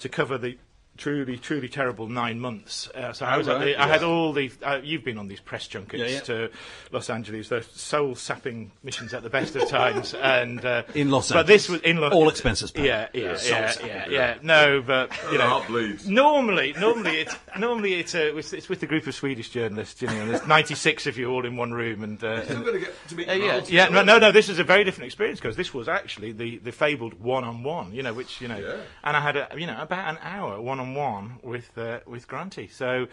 [0.00, 0.58] to cover the
[0.96, 2.88] truly, truly terrible nine months.
[2.94, 4.50] Uh, so I was, right, the, I had all the.
[4.62, 6.20] Uh, you've been on these press junkets Yeah, yeah.
[6.20, 6.50] to
[6.90, 11.42] Los Angeles, those soul-sapping missions at the best of times, and uh, In Los Angeles.
[11.42, 12.86] But this was in Los All expenses paid.
[12.86, 14.08] Yeah, yeah, yeah, yeah, yeah.
[14.08, 14.38] yeah.
[14.42, 16.08] No, but you know, heart bleeds.
[16.08, 20.00] normally, normally it's normally it's, uh, it's it's with a group of Swedish journalists.
[20.02, 22.22] You know, and there's 96 of you all in one room, and.
[22.22, 24.32] Uh, Still and going to get to meet uh, yeah, Miles yeah, no, no, no.
[24.32, 27.92] This is a very different experience because this was actually the, the fabled one-on-one.
[27.94, 28.76] You know, which you know, Yeah.
[29.04, 32.68] and I had a, you know about an hour one-on-one with uh, with Granty.
[32.68, 33.06] So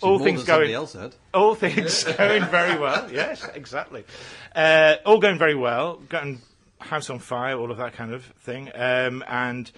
[0.00, 1.14] all More things than somebody going, else had.
[1.34, 3.10] all things going very well.
[3.12, 4.04] Yes, exactly.
[4.54, 5.96] Uh, all going very well.
[6.08, 6.40] Gotten
[6.78, 8.70] house on fire, all of that kind of thing.
[8.74, 9.70] Um, and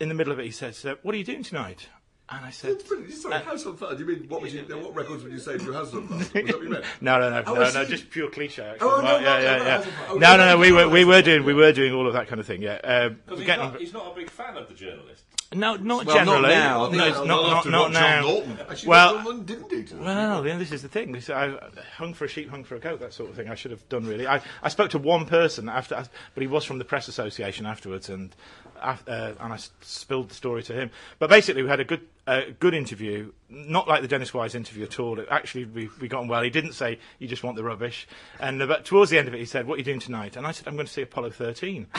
[0.00, 1.88] in the middle of it, he says, uh, "What are you doing tonight?"
[2.28, 3.14] And I said, That's brilliant.
[3.14, 3.94] Sorry, house on fire.
[3.94, 4.62] Do you mean what would you?
[4.68, 6.18] What records would you say to your house on fire?
[6.18, 6.84] Was that what you meant?
[7.00, 8.64] No, no, no, Oh, no, no, just pure cliche.
[8.64, 8.88] Actually.
[8.88, 9.78] Oh, no, Well, no, yeah, no, yeah, no, yeah.
[9.78, 10.46] no, no, No, no, no.
[10.54, 12.26] no, We no, were, no, we no, were doing, we were doing all of that
[12.26, 12.62] kind of thing.
[12.62, 12.80] Yeah.
[12.82, 15.22] Um, Because he's, getting- not- he's not a big fan of the journalist.
[15.54, 16.48] No, not Well, not generally.
[16.48, 16.88] now.
[16.88, 18.42] No, not, not, not John now.
[18.68, 19.96] Actually, Well, didn't do to.
[19.96, 21.12] Well, this is the thing.
[21.12, 21.56] This, I
[21.96, 23.48] hung for a sheep, hung for a goat, that sort of thing.
[23.48, 24.26] I should have done really.
[24.26, 26.02] I, I spoke to one person after,
[26.34, 28.34] but he was from the press association afterwards, and
[28.80, 30.90] uh, and I spilled the story to him.
[31.18, 34.84] But basically, we had a good uh, good interview, not like the Dennis Wise interview
[34.84, 35.18] at all.
[35.20, 36.42] It, actually, we we got on well.
[36.42, 38.08] He didn't say you just want the rubbish,
[38.40, 40.36] and uh, but towards the end of it, he said, "What are you doing tonight?"
[40.36, 41.86] And I said, "I'm going to see Apollo 13."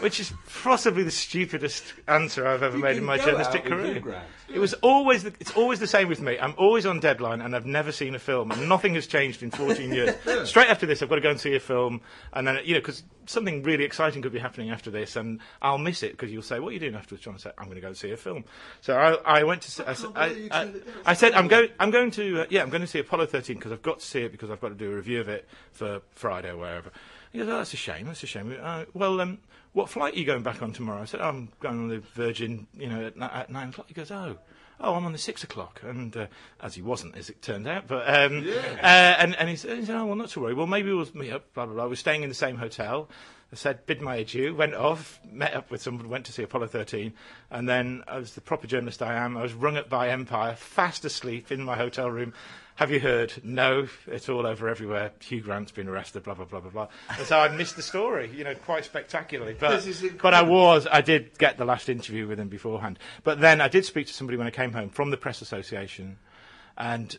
[0.00, 0.32] Which is
[0.62, 4.00] possibly the stupidest answer I've ever made in my journalistic career.
[4.00, 4.24] Grant.
[4.52, 6.38] It was always the, it's always the same with me.
[6.38, 9.50] I'm always on deadline, and I've never seen a film, and nothing has changed in
[9.50, 10.14] 14 years.
[10.48, 12.00] Straight after this, I've got to go and see a film,
[12.32, 15.78] and then you know because something really exciting could be happening after this, and I'll
[15.78, 17.76] miss it because you'll say, "What are you doing afterwards?" John I said, "I'm going
[17.76, 18.44] to go and see a film."
[18.80, 19.88] So I, I went to.
[19.88, 20.94] I, I, you I, turned it down.
[21.06, 21.68] I said, "I'm going.
[21.78, 22.42] I'm going to.
[22.42, 24.50] Uh, yeah, I'm going to see Apollo 13 because I've got to see it because
[24.50, 26.90] I've got to do a review of it for Friday or wherever."
[27.32, 28.06] He goes, "Oh, that's a shame.
[28.06, 29.38] That's a shame." Uh, well, um,
[29.72, 31.02] what flight are you going back on tomorrow?
[31.02, 32.66] I said, "I'm going on the Virgin.
[32.76, 34.38] You know, at, at nine o'clock." He goes, "Oh."
[34.80, 36.26] oh, I'm on the six o'clock, and uh,
[36.60, 39.84] as he wasn't, as it turned out, but um, uh, and and he said, he
[39.84, 40.54] said, oh, well, not to worry.
[40.54, 41.52] Well, maybe we'll meet up.
[41.54, 41.86] Blah blah blah.
[41.86, 43.08] We're staying in the same hotel.
[43.52, 46.68] I said, bid my adieu, went off, met up with someone, went to see Apollo
[46.68, 47.12] 13,
[47.50, 51.04] and then, as the proper journalist I am, I was rung up by Empire, fast
[51.04, 52.32] asleep in my hotel room.
[52.76, 53.32] Have you heard?
[53.42, 55.10] No, it's all over everywhere.
[55.20, 56.88] Hugh Grant's been arrested, blah, blah, blah, blah, blah.
[57.10, 59.56] And so I missed the story, you know, quite spectacularly.
[59.58, 59.86] But,
[60.22, 63.00] but I was, I did get the last interview with him beforehand.
[63.24, 66.18] But then I did speak to somebody when I came home from the Press Association,
[66.78, 67.18] and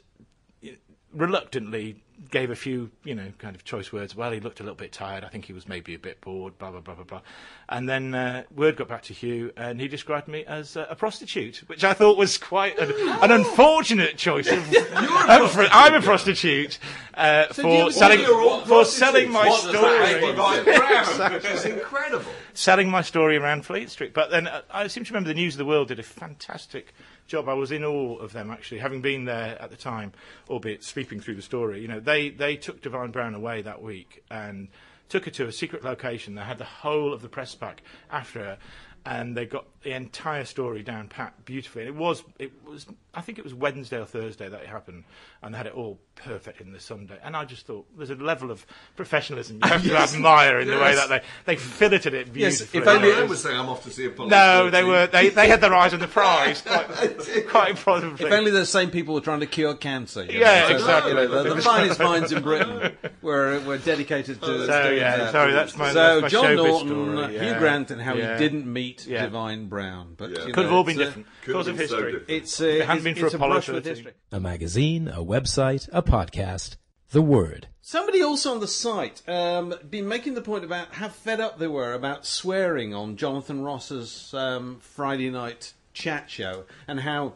[1.14, 4.16] reluctantly gave a few, you know, kind of choice words.
[4.16, 5.24] Well, he looked a little bit tired.
[5.24, 6.58] I think he was maybe a bit bored.
[6.58, 7.22] Blah blah blah blah blah.
[7.70, 10.96] And then uh, word got back to Hugh, and he described me as uh, a
[10.96, 14.52] prostitute, which I thought was quite an, an unfortunate choice.
[14.52, 14.60] Of,
[14.94, 16.80] I'm, fr- I'm a prostitute
[17.14, 19.48] uh, do for selling for selling my.
[19.48, 21.42] What story.
[21.52, 22.32] It's incredible.
[22.54, 24.14] selling my story around Fleet Street.
[24.14, 26.94] But then uh, I seem to remember the News of the World did a fantastic
[27.28, 27.48] job.
[27.48, 30.14] I was in awe of them actually, having been there at the time,
[30.50, 31.82] albeit sweeping through the story.
[31.82, 34.68] You know, they they took Divine Brown away that week and
[35.10, 36.36] took her to a secret location.
[36.36, 38.58] They had the whole of the press pack after her.
[39.06, 41.84] And they got the entire story down pat beautifully.
[41.88, 45.04] And it was, it was, I think it was Wednesday or Thursday that it happened,
[45.42, 47.18] and they had it all perfect in the Sunday.
[47.24, 48.66] And I just thought there's a level of
[48.96, 52.80] professionalism you have to admire in the way that they they filleted it Yes, beautifully.
[52.82, 54.30] if only- I was saying I'm off to see Apollo.
[54.30, 55.08] No, they were.
[55.08, 58.24] They, they had their eyes on the prize, quite, quite probably.
[58.26, 60.24] If only those same people were trying to cure cancer.
[60.26, 61.12] you Yeah, know, so, exactly.
[61.12, 64.46] You know, the, the finest minds in Britain were, were dedicated to.
[64.48, 65.32] Oh, so, doing yeah, that.
[65.32, 67.58] sorry, that's my- So that's my John Norton, story, Hugh yeah.
[67.60, 68.34] Grant, and how Yeah.
[68.34, 69.24] he didn't meet Yeah.
[69.24, 70.14] Divine Brown.
[70.18, 70.46] But Yeah.
[70.46, 71.28] you Could know, have all been different.
[71.44, 72.24] could Cause of been so history.
[72.28, 74.14] It's, uh, it hadn't been for it's a Apollo brush with history.
[74.32, 76.76] A magazine, a website, a podcast.
[77.10, 77.68] The Word.
[77.82, 81.68] Somebody also on the site um, been making the point about how fed up they
[81.68, 87.34] were about swearing on Jonathan Ross's um, Friday night chat show and how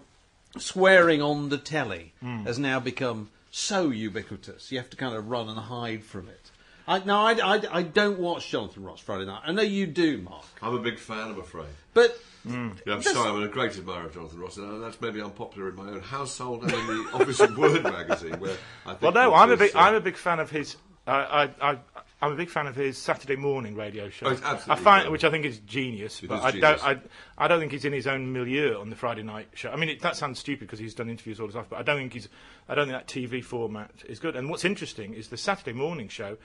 [0.58, 2.14] swearing on the telly
[2.46, 4.72] has now become so ubiquitous.
[4.72, 6.52] You have to kind of run and hide from it.
[6.88, 9.42] I, no, I, I, I don't watch Jonathan Ross Friday night.
[9.46, 10.46] I know you do, Mark.
[10.62, 11.68] I'm a big fan, I'm afraid.
[11.94, 15.20] But Yeah, I'm That's- sorry, I'm a great admirer of Jonathan Ross, and that's maybe
[15.22, 19.02] unpopular in my own household and in the office of Word magazine, where I think
[19.02, 19.76] Well, no, I'm a big.
[19.76, 20.76] uh, I'm a big fan of his.
[21.08, 21.78] I, I, I,
[22.22, 24.28] I'm a big fan of his Saturday morning radio show.
[24.28, 26.82] Oh, it's I find, which I think is genius, It but is I genius.
[26.82, 27.08] don't.
[27.38, 29.70] I, I don't think he's in his own milieu on the Friday night show.
[29.72, 31.84] I mean, it, that sounds stupid because he's done interviews all his life, but I
[31.84, 32.28] don't think he's.
[32.70, 34.36] I don't think that TV format is good.
[34.36, 36.38] And what's interesting is the Saturday morning show.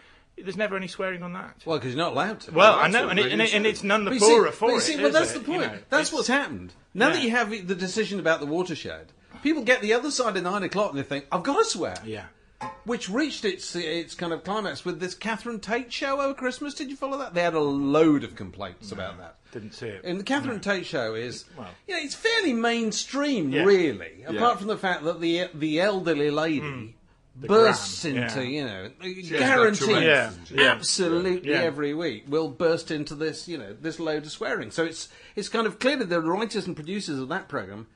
[0.43, 1.57] There's never any swearing on that.
[1.65, 2.53] well, because you're not allowed to.
[2.53, 4.51] Well, I know, and, it, and, it, and it's none the But you see- poorer
[4.53, 4.81] for but you it.
[4.83, 5.39] see, well, that's it?
[5.41, 5.63] the point.
[5.63, 6.73] You know, that's what's happened.
[6.95, 10.43] Now that you have the decision about the watershed, people get the other side at
[10.43, 12.25] nine o'clock and they think, "I've got to swear." Yeah.
[12.85, 16.75] Which reached its its kind of climax with this Catherine Tate show over Christmas.
[16.75, 17.33] Did you follow that?
[17.33, 19.37] They had a load of complaints about that.
[19.53, 20.05] Didn't see it.
[20.05, 21.69] And the Catherine Tate show is, Well.
[21.89, 23.65] you know, it's fairly mainstream, Yeah.
[23.65, 24.23] really.
[24.25, 24.57] Apart Yeah.
[24.57, 26.87] from the fact that the the elderly lady Hmm.
[27.37, 28.49] Bursts gram, into, yeah.
[28.61, 30.55] you know, got guaranteed, Yeah, hasn't she?
[30.57, 30.63] yeah.
[30.73, 31.59] absolutely Yeah.
[31.63, 34.71] every week will burst into this, you know, this load of swearing.
[34.71, 37.87] So it's it's kind of clear that the writers and producers of that program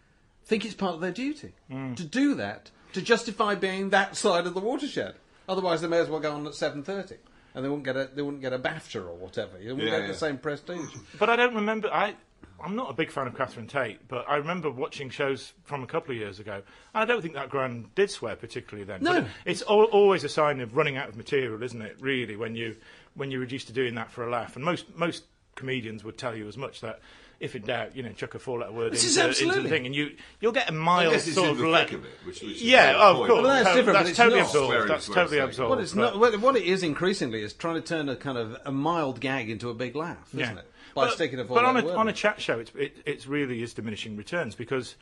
[0.44, 1.94] think it's part of their duty Hmm.
[1.94, 5.14] to do that to justify being that side of the watershed.
[5.48, 7.16] Otherwise, they may as well go on at seven thirty,
[7.54, 9.58] and they wouldn't get a they wouldn't get a BAFTA or whatever.
[9.58, 10.88] They wouldn't Yeah, get the same prestige.
[11.18, 11.88] But I don't remember.
[11.92, 12.14] I
[12.62, 15.86] I'm not a big fan of Catherine Tate, but I remember watching shows from a
[15.86, 16.62] couple of years ago.
[16.94, 19.02] I don't think that Gran did swear particularly then.
[19.02, 19.20] No.
[19.22, 21.96] But it's al- always a sign of running out of material, isn't it?
[22.00, 22.76] Really, when you
[23.14, 25.24] when you're reduced to doing that for a laugh, and most most
[25.56, 27.00] comedians would tell you as much that.
[27.40, 29.86] If in doubt, you know, chuck a four-letter word This into, is into the thing,
[29.86, 32.94] and you you'll get a mild sort of the le- of it, which, which yeah,
[32.96, 33.28] oh, of course.
[33.28, 34.46] Well, that's To- different, That's totally not.
[34.46, 34.88] absolved.
[34.88, 35.48] That's totally sake.
[35.48, 35.70] absolved.
[35.70, 38.56] What it's not, what what it is increasingly is trying to turn a kind of
[38.64, 40.70] a mild gag into a big laugh, isn't it?
[40.94, 43.62] By but, sticking a but on a, on a chat show, it's, it it's really
[43.62, 44.94] is diminishing returns because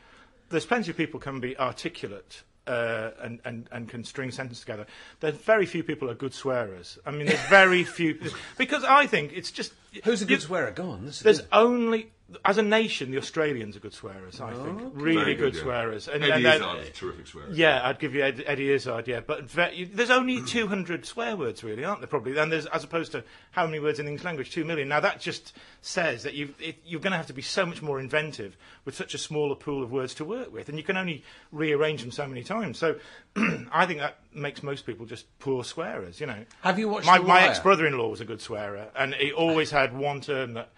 [0.48, 4.86] there's plenty of people can be articulate uh, and, and, and can string sentences together.
[5.20, 6.98] There's very few people are good swearers.
[7.04, 8.18] I mean, there's very few
[8.58, 9.72] because I think it's just
[10.04, 10.70] Who's a good you- swearer?
[10.70, 11.06] Go on.
[11.06, 11.48] This There's good.
[11.52, 12.10] only
[12.46, 14.40] as a nation, the Australians are good swearers.
[14.40, 15.62] I think oh, really Very good, good, yeah.
[15.64, 16.08] swearers.
[16.08, 17.48] And, Eddie and then- Izzard is a terrific swearer.
[17.52, 19.20] yeah, I'd give you Ed, Eddie Izzard, yeah.
[19.20, 22.08] But ve- there's only 200 swear words, really, aren't there?
[22.08, 22.38] Probably.
[22.38, 24.50] And there's, as opposed to how many words in the English language?
[24.50, 24.88] Two million.
[24.88, 27.82] Now that just says that you it, you're going to have to be so much
[27.82, 30.96] more inventive with such a smaller pool of words to work with, and you can
[30.96, 32.78] only rearrange them so many times.
[32.78, 32.96] So
[33.70, 36.20] I think that makes most people just poor swearers.
[36.20, 36.44] You know.
[36.62, 39.70] Have you watched my The my ex brother-in-law was a good swearer, and he always
[39.70, 40.70] had one term that.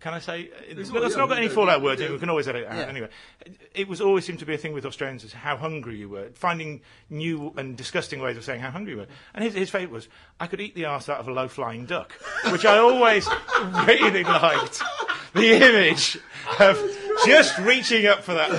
[0.00, 0.50] Can I say?
[0.68, 2.00] It's, all- it's yeah, not got any yeah, fallout words.
[2.00, 2.12] it, yeah.
[2.12, 2.76] We can always edit it out.
[2.76, 2.86] Yeah.
[2.86, 3.08] Anyway,
[3.46, 6.08] it, it was always seemed to be a thing with Australians is how hungry you
[6.08, 9.06] were, finding new and disgusting ways of saying how hungry you were.
[9.32, 10.08] And his, his favourite was,
[10.40, 12.14] I could eat the arse out of a low-flying duck,
[12.50, 13.28] which I always
[13.86, 14.82] really liked.
[15.34, 16.18] The image
[16.58, 16.76] of
[17.26, 18.50] just reaching up for that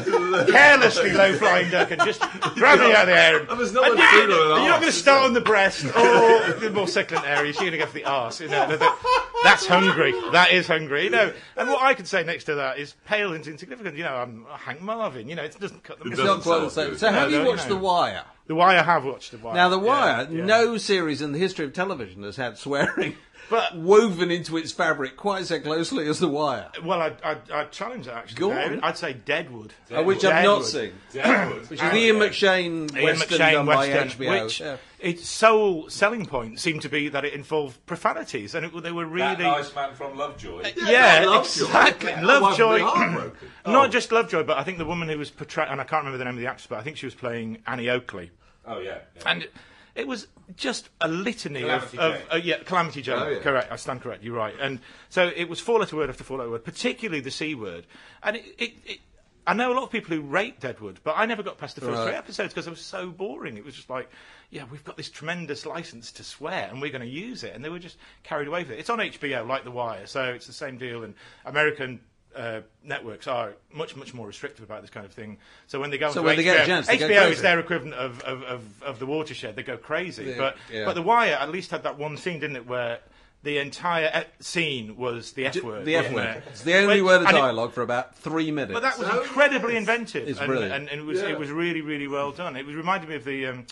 [0.49, 2.21] carelessly low flying duck and just
[2.55, 3.39] grabbing it out of the air.
[3.39, 5.27] And, And and you- sooner than You're not going to start there?
[5.27, 7.55] on the breast or the more succulent areas.
[7.57, 8.41] You're going to go for the arse.
[8.41, 8.97] You know, that-
[9.43, 10.13] that's hungry.
[10.31, 11.03] That is hungry.
[11.05, 13.97] You know, and what I could say next to that is pale and insignificant.
[13.97, 15.27] You know, I'm Hank Marvin.
[15.27, 16.97] You know, it doesn't cut the It's not quite the same.
[16.97, 17.75] So, have No, you no, watched no.
[17.75, 18.23] The Wire?
[18.47, 19.55] The Wire I have watched the Wire.
[19.55, 20.45] Now, The Yeah, Wire, yeah.
[20.45, 23.15] no series in the history of television has had swearing
[23.53, 27.71] But- woven into its fabric quite so closely as The Wire, Well, I'd, I'd, I'd
[27.71, 28.39] challenge that actually.
[28.39, 28.79] Go on.
[28.83, 29.73] I'd say Deadwood.
[29.95, 30.65] uh, which I've not Deadwood.
[30.65, 30.91] seen.
[31.13, 31.69] Deadwood.
[31.69, 34.43] Which is the Ian McShane Ian Western McShane done Western, by HBO.
[34.43, 34.77] which Yeah.
[34.99, 39.05] its sole selling point seemed to be that it involved profanities, and it, they were
[39.05, 40.73] That really nice man from Lovejoy.
[40.85, 41.65] yeah, Lovejoy.
[41.65, 42.09] exactly.
[42.11, 43.47] Yeah, my wife would Lovejoy, be heartbroken.
[43.67, 46.17] not just Lovejoy, but I think the woman who was portrayed, and I can't remember
[46.17, 48.31] the name of the actress, but I think she was playing Annie Oakley,
[48.65, 48.99] Oh yeah.
[49.15, 49.21] yeah.
[49.25, 49.47] and
[49.95, 53.15] it was just a litany Calamity of, of uh, yeah, Calamity Jane.
[53.19, 53.39] Oh, yeah.
[53.39, 54.23] Correct, I stand correct.
[54.23, 54.79] You're right, and
[55.09, 57.85] so it was four letter word after four letter word, particularly the c word,
[58.21, 58.45] and it.
[58.57, 58.99] it, it
[59.45, 61.81] I know a lot of people who rate Deadwood, but I never got past the
[61.81, 62.05] first Right.
[62.07, 63.57] three episodes because it was so boring.
[63.57, 64.09] It was just like,
[64.51, 67.53] yeah, we've got this tremendous license to swear and we're going to use it.
[67.53, 68.79] And they were just carried away with it.
[68.79, 71.03] It's on HBO, like The Wire, so it's the same deal.
[71.03, 71.99] And American
[72.35, 75.37] uh, networks are much, much more restrictive about this kind of thing.
[75.67, 77.31] So when they go So onto when they get a HBO, chance, they go crazy.
[77.33, 79.55] is their equivalent of, of, of, of The Watershed.
[79.55, 80.25] They go crazy.
[80.25, 80.85] Yeah, but, yeah.
[80.85, 82.99] but The Wire at least had that one scene, didn't it, where
[83.43, 85.83] the entire e- scene was the F word.
[85.85, 86.37] The F word.
[86.37, 86.43] it?
[86.49, 88.73] It's the only But- word of and it- dialogue for about three minutes.
[88.73, 89.79] but that was Oh, incredibly yes.
[89.81, 90.29] inventive.
[90.29, 90.73] It's and, brilliant.
[90.73, 91.29] And, and it was Yeah.
[91.29, 92.55] it was really really well done.
[92.55, 93.65] It was reminded me of the um,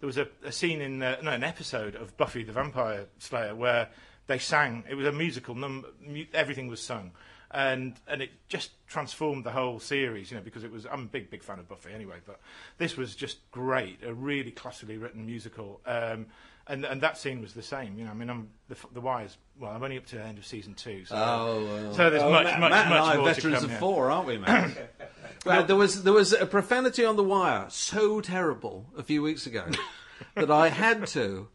[0.00, 3.54] there was a, a scene in uh, no an episode of Buffy the Vampire Slayer
[3.54, 3.88] where
[4.28, 4.84] they sang.
[4.88, 5.88] It was a musical number.
[6.06, 7.10] Mu- everything was sung.
[7.50, 10.84] And and it just transformed the whole series, you know, because it was.
[10.86, 12.40] I'm a big big fan of Buffy anyway, but
[12.76, 16.26] this was just great, a really classically written musical, um,
[16.66, 18.10] and and that scene was the same, you know.
[18.10, 19.38] I mean, I'm the, the Wires.
[19.58, 21.94] Well, I'm only up to the end of season two, so Oh, well.
[21.94, 23.64] so there's Oh, much Matt, much Matt much and I are more to veterans come,
[23.64, 23.78] of yeah.
[23.78, 24.94] four, aren't we, Matt?
[25.46, 29.46] well, there was there was a profanity on the wire so terrible a few weeks
[29.46, 29.64] ago
[30.34, 31.48] that I had to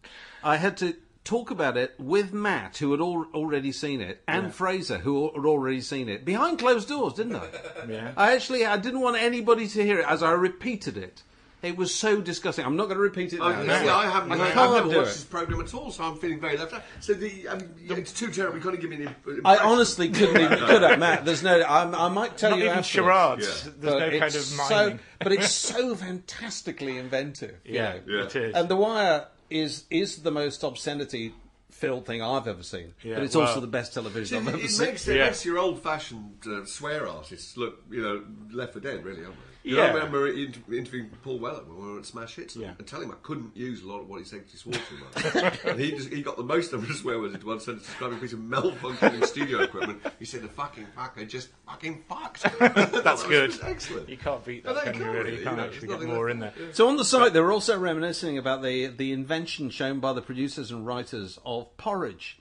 [0.43, 4.54] I had to talk about it with Matt, who had al- already seen it, and
[4.54, 7.48] Fraser, who had already seen it, behind closed doors, didn't I?
[7.90, 8.12] Yeah.
[8.16, 11.22] I actually I didn't want anybody to hear it as I repeated it.
[11.62, 12.66] It was so disgusting.
[12.66, 13.46] I'm not going to repeat it now.
[13.58, 15.04] Oh, see, I haven't, I I can't have never watched it.
[15.06, 16.84] this program at all, so I'm feeling very left out.
[17.00, 18.58] So the, um, I mean, it's too terrible.
[18.58, 21.24] You can't give me an imp- I honestly couldn't even could have Matt.
[21.24, 21.62] There's no.
[21.62, 23.46] I, I might tell Not you even afterwards.
[23.48, 23.66] charades.
[23.66, 23.72] Yeah.
[23.80, 27.56] There's but no kind it's of so, but it's so fantastically inventive.
[27.64, 27.98] you yeah.
[28.08, 28.24] Yeah.
[28.24, 28.56] it is.
[28.56, 31.34] And The Wire is is the most obscenity
[31.72, 32.94] filled thing I've ever seen.
[33.04, 34.88] Yeah, but it's well- also the best television I've It, ever it seen.
[34.88, 35.26] makes, it Yeah.
[35.26, 39.53] makes your old-fashioned uh, swear artists look, you know, left for dead, really, aren't they?
[39.65, 39.84] You Yeah.
[39.84, 42.73] know, I remember inter- interviewing Paul Weller when we were at Smash Hits Yeah.
[42.78, 44.73] and telling him I couldn't use a lot of what he said because he swore
[44.73, 45.60] too much.
[45.63, 48.17] and he just, he got the most number of swear words into one sentence describing
[48.17, 50.02] a piece of malfunctioning studio equipment.
[50.19, 52.43] He said the fucking fucker just fucking fucked.
[52.60, 53.58] That's good.
[53.63, 54.10] Excellent.
[54.10, 54.99] You can't beat that, they can you?
[54.99, 56.32] can't Really, really, you can't you know, actually there's get more left.
[56.34, 56.73] in there.
[56.73, 60.21] So on the site, they were also reminiscing about the the invention shown by the
[60.21, 62.39] producers and writers of Porridge.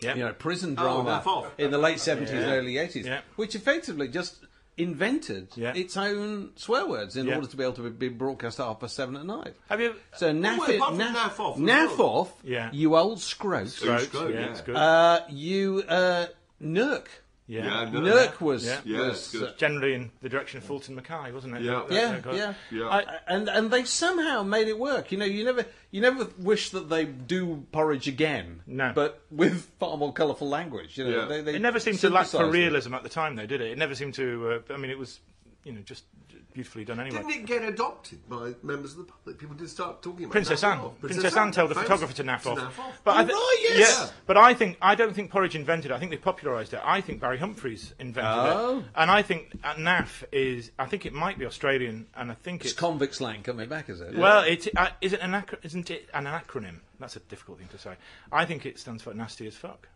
[0.00, 0.16] Yeah.
[0.16, 1.46] You know, prison Oh, drama Naff Off.
[1.58, 2.54] in the late seventies and Yeah.
[2.56, 3.20] early eighties, Yeah.
[3.36, 4.41] which effectively just
[4.76, 5.74] invented Yeah.
[5.74, 7.36] its own swear words in Yeah.
[7.36, 9.54] order to be able to be broadcast at half past seven at night.
[9.68, 9.94] Have you?
[10.16, 12.08] So naff, wait, it, naff, naff off naff well.
[12.08, 12.70] off, Yeah.
[12.72, 13.68] you old scroat.
[13.68, 14.74] Scroat, Scroat, yeah, yeah.
[14.78, 16.26] Uh, you uh,
[16.62, 17.06] nurk.
[17.46, 17.64] Yeah.
[17.84, 18.80] Yeah, no, Nurk was, Yeah.
[18.84, 21.62] Yeah, was, uh, Generally in the direction of Fulton Mackay, wasn't it?
[21.62, 21.72] Yeah.
[21.72, 22.88] That- that- yeah, that yeah, Yeah.
[22.88, 25.10] I, and and they somehow made it work.
[25.12, 28.62] You know, you never you never wish that they do porridge again.
[28.66, 28.92] No.
[28.94, 30.96] but with far more colourful language.
[30.96, 31.24] You know, Yeah.
[31.26, 32.52] they, they It never seemed to lack for synthesised it.
[32.52, 33.72] realism at the time, though, did it?
[33.72, 34.62] It never seemed to.
[34.70, 35.20] Uh, I mean, it was,
[35.64, 36.04] you know, just
[36.54, 37.18] beautifully done anyway.
[37.18, 39.38] Didn't it get adopted by members of the public?
[39.38, 40.32] People did start talking about it.
[40.32, 40.78] Princess naff Anne.
[40.80, 41.00] off.
[41.00, 42.58] Princess, Anne told the photographer to naff off.
[42.58, 43.00] naff off.
[43.04, 43.98] But Oh, I thi- right, yes.
[44.00, 45.94] yeah, But I think I don't think Porridge invented it.
[45.94, 46.80] I think they popularised it.
[46.84, 48.78] I think Barry Humphries invented Oh.
[48.78, 48.84] it.
[48.94, 50.70] And I think uh, naff is.
[50.78, 52.80] I think it might be Australian, and I think It's it's.
[52.80, 54.14] convict slang coming back, is it?
[54.16, 56.80] well, it uh, is it an acro- isn't it an acronym?
[57.00, 57.94] That's a difficult thing to say.
[58.30, 59.88] I think it stands for nasty as fuck.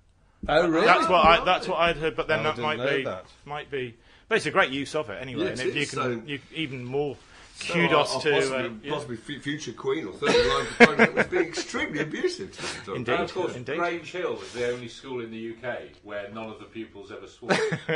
[0.48, 0.86] oh really?
[0.86, 1.44] That's what I.
[1.44, 2.16] That's what I'd heard.
[2.16, 3.24] But then Oh, I that didn't might know be that.
[3.44, 3.96] might be.
[4.28, 5.44] But it's a great use of it anyway.
[5.50, 7.16] Yes, and if you can, so- you even more
[7.58, 8.30] So kudos our- our to.
[8.32, 8.92] possibly, uh, yeah.
[8.92, 12.96] possibly future queen or third in line for president was being extremely abusive to them.
[12.96, 13.12] Indeed.
[13.14, 13.78] And of course, Indeed.
[13.78, 17.26] Grange Hill was the only school in the UK where none of the pupils ever
[17.28, 17.52] swore.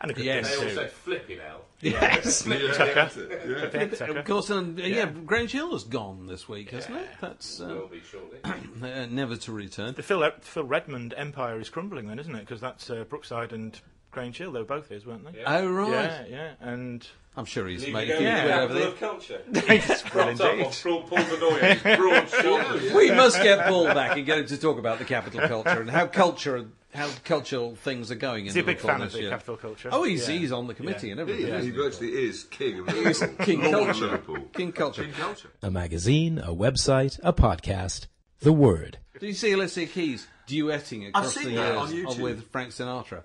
[0.00, 0.50] and a good Yes.
[0.50, 1.64] they thing all said flipping hell.
[1.80, 2.46] Yes.
[2.46, 3.20] Yeah, Tucker.
[3.20, 3.68] it, yeah.
[3.70, 4.18] Tucker, Tucker.
[4.18, 5.06] Of course, and uh, yeah.
[5.06, 7.08] Grange Hill has gone this week, hasn't it?
[7.20, 8.38] That's uh, Will be shortly.
[8.44, 9.94] uh, never to return.
[9.94, 12.40] The Phil, Phil Redmond empire is crumbling then, isn't it?
[12.40, 13.80] Because that's uh, Brookside and
[14.14, 14.52] Grange Hill.
[14.52, 15.42] They were both his, weren't they?
[15.44, 15.90] Oh, right.
[15.92, 16.50] Yeah, yeah.
[16.60, 17.06] And
[17.36, 19.40] I'm sure he's Leave made you a go few with quid the capital of culture.
[19.52, 20.66] well, Propped up indeed.
[20.66, 22.92] on Paul Paul broad shoulders.
[22.92, 25.90] We must get Paul back and get him to talk about the capital culture and
[25.90, 28.46] how culture how cultural things are going.
[28.46, 29.30] Is in he a big Liverpool fan of this the year.
[29.30, 29.88] capital culture?
[29.90, 30.36] Oh, he's Yeah.
[30.38, 31.12] he's on the committee Yeah.
[31.14, 31.46] and everything.
[31.46, 31.76] is, he isn't he?
[31.76, 33.44] virtually is king of Liverpool.
[33.44, 34.00] King Lord of culture.
[34.04, 34.38] Liverpool.
[34.52, 35.02] King culture.
[35.02, 35.48] King culture.
[35.60, 38.06] A magazine, a website, a podcast.
[38.40, 38.98] The Word.
[39.18, 42.20] Did you see Alicia Keys duetting across seen the that years on YouTube.
[42.22, 43.22] with Frank Sinatra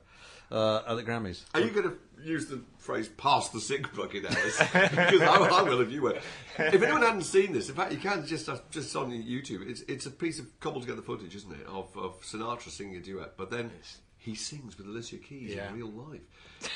[0.52, 1.44] uh, at the Grammys?
[1.54, 4.58] Are you going to use the phrase "pass the sick bucket, Alice"?
[4.58, 6.20] because I, I will if you were.
[6.58, 9.70] If anyone hadn't seen this, in fact, you can just uh, just on YouTube.
[9.70, 13.00] It's it's a piece of cobbled together footage, isn't it, of, of Sinatra singing a
[13.02, 13.72] duet, but then
[14.18, 15.70] he sings with Alicia Keys Yeah.
[15.70, 16.20] in real life.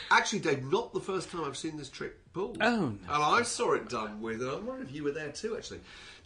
[0.09, 2.57] Actually, Dave, not the first time I've seen this trick pulled.
[2.61, 2.85] Oh, no.
[2.85, 4.41] and I saw it done with.
[4.41, 5.81] And I wonder if you were there too, actually.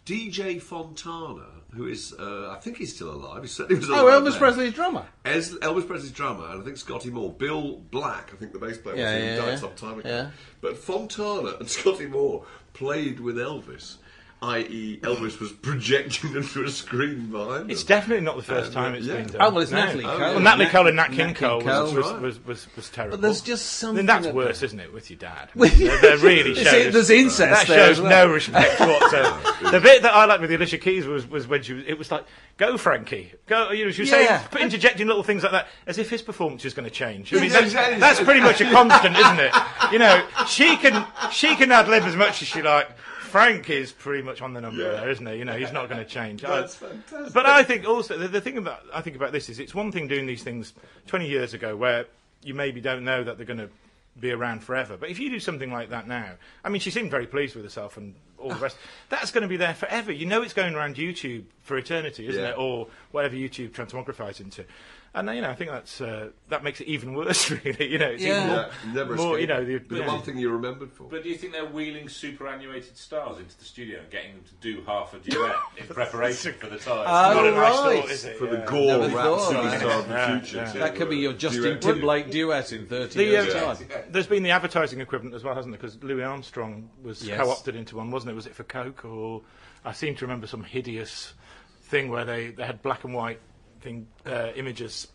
[0.08, 1.44] DJ Fontana,
[1.74, 3.42] who is, uh, I think he's still alive.
[3.42, 4.04] He certainly was alive.
[4.04, 4.38] Oh, Elvis then.
[4.38, 5.04] Presley's drummer.
[5.26, 8.78] Es- Elvis Presley's drummer, and I think Scotty Moore, Bill Black, I think the bass
[8.78, 9.56] player was, Yeah, he yeah, died yeah.
[9.56, 10.08] some time ago.
[10.08, 10.30] Yeah.
[10.62, 13.96] But Fontana and Scotty Moore played with Elvis,
[14.40, 17.88] i.e., Elvis was projecting them through a screen behind It's them.
[17.98, 19.14] definitely not the first Uh, time it's yeah.
[19.16, 19.36] been done.
[19.40, 19.78] Oh, well, it's No.
[19.84, 20.18] Natalie Oh, Cole.
[20.20, 20.30] yeah.
[20.30, 21.84] Well, Natalie Cole and Nat King Nat Cole was, Cole.
[21.94, 22.20] was, right.
[22.22, 23.16] was, was, was terrible.
[23.16, 23.96] But there's just something.
[23.96, 25.48] then that's about- worse, isn't it, with your dad?
[25.56, 26.70] They're really You shows.
[26.70, 28.26] see, there's incest that there shows as well.
[28.28, 29.40] no respect whatsoever.
[29.72, 31.84] the bit that I liked with Alicia Keys was, was when she was.
[31.88, 32.24] It was like,
[32.58, 34.48] "Go, Frankie, go." You know, she was Yeah.
[34.50, 37.32] saying, interjecting little things like that, as if his performance is going to change.
[37.32, 37.98] I mean, Yeah, that's, exactly.
[37.98, 39.52] that's pretty much a constant, isn't it?
[39.90, 42.88] You know, she can she can ad lib as much as she like.
[43.28, 45.00] Frank is pretty much on the number Yeah.
[45.00, 45.36] there, isn't he?
[45.36, 46.42] You know, he's not going to change.
[46.42, 47.32] That's fantastic.
[47.34, 49.92] but I think also the, the thing about I think about this is it's one
[49.92, 50.72] thing doing these things
[51.06, 52.06] 20 years ago where
[52.42, 53.70] you maybe don't know that they're going to
[54.18, 54.96] be around forever.
[54.96, 56.32] But if you do something like that now,
[56.64, 58.76] I mean, she seemed very pleased with herself and all the rest.
[59.10, 60.10] That's going to be there forever.
[60.12, 62.50] You know, it's going around YouTube for eternity, isn't Yeah.
[62.50, 62.58] it?
[62.58, 64.64] Or whatever YouTube transmogrifies into.
[65.14, 67.50] And uh, you know, I think that's uh, that makes it even worse.
[67.64, 68.36] Really, you know, it's Yeah.
[68.44, 69.38] even more, Yeah, never more.
[69.38, 70.04] You know, the, But yeah.
[70.04, 71.04] the one thing you're remembered for.
[71.04, 74.54] But do you think they're wheeling superannuated stars into the studio and getting them to
[74.60, 77.04] do half a duet in preparation for the time?
[77.06, 78.00] Oh, not a nice right.
[78.02, 78.36] thought, is it?
[78.36, 79.80] for the gore Never rap thought of that.
[79.80, 80.56] superstar of the future.
[80.58, 80.72] yeah.
[80.72, 81.80] so, That could be uh, your Justin duet.
[81.82, 83.88] Timberlake duet in 30 The, years' uh, time.
[84.10, 85.80] There's been the advertising equivalent as well, hasn't there?
[85.80, 87.40] Because Louis Armstrong was Yes.
[87.40, 88.34] co-opted into one, wasn't it?
[88.34, 89.42] Was it for Coke or
[89.86, 91.32] I seem to remember some hideous
[91.84, 93.40] thing where they, they had black and white
[93.88, 95.08] thing uh, images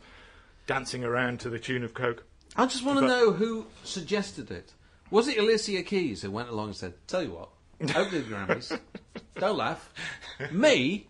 [0.66, 2.26] dancing around to the tune of Coke.
[2.56, 4.74] I just want to But- know who suggested it.
[5.12, 7.50] Was it Alicia Keys who went along and said, Tell you what,
[7.96, 8.80] open the Grammys,
[9.36, 9.94] don't laugh,
[10.52, 11.06] me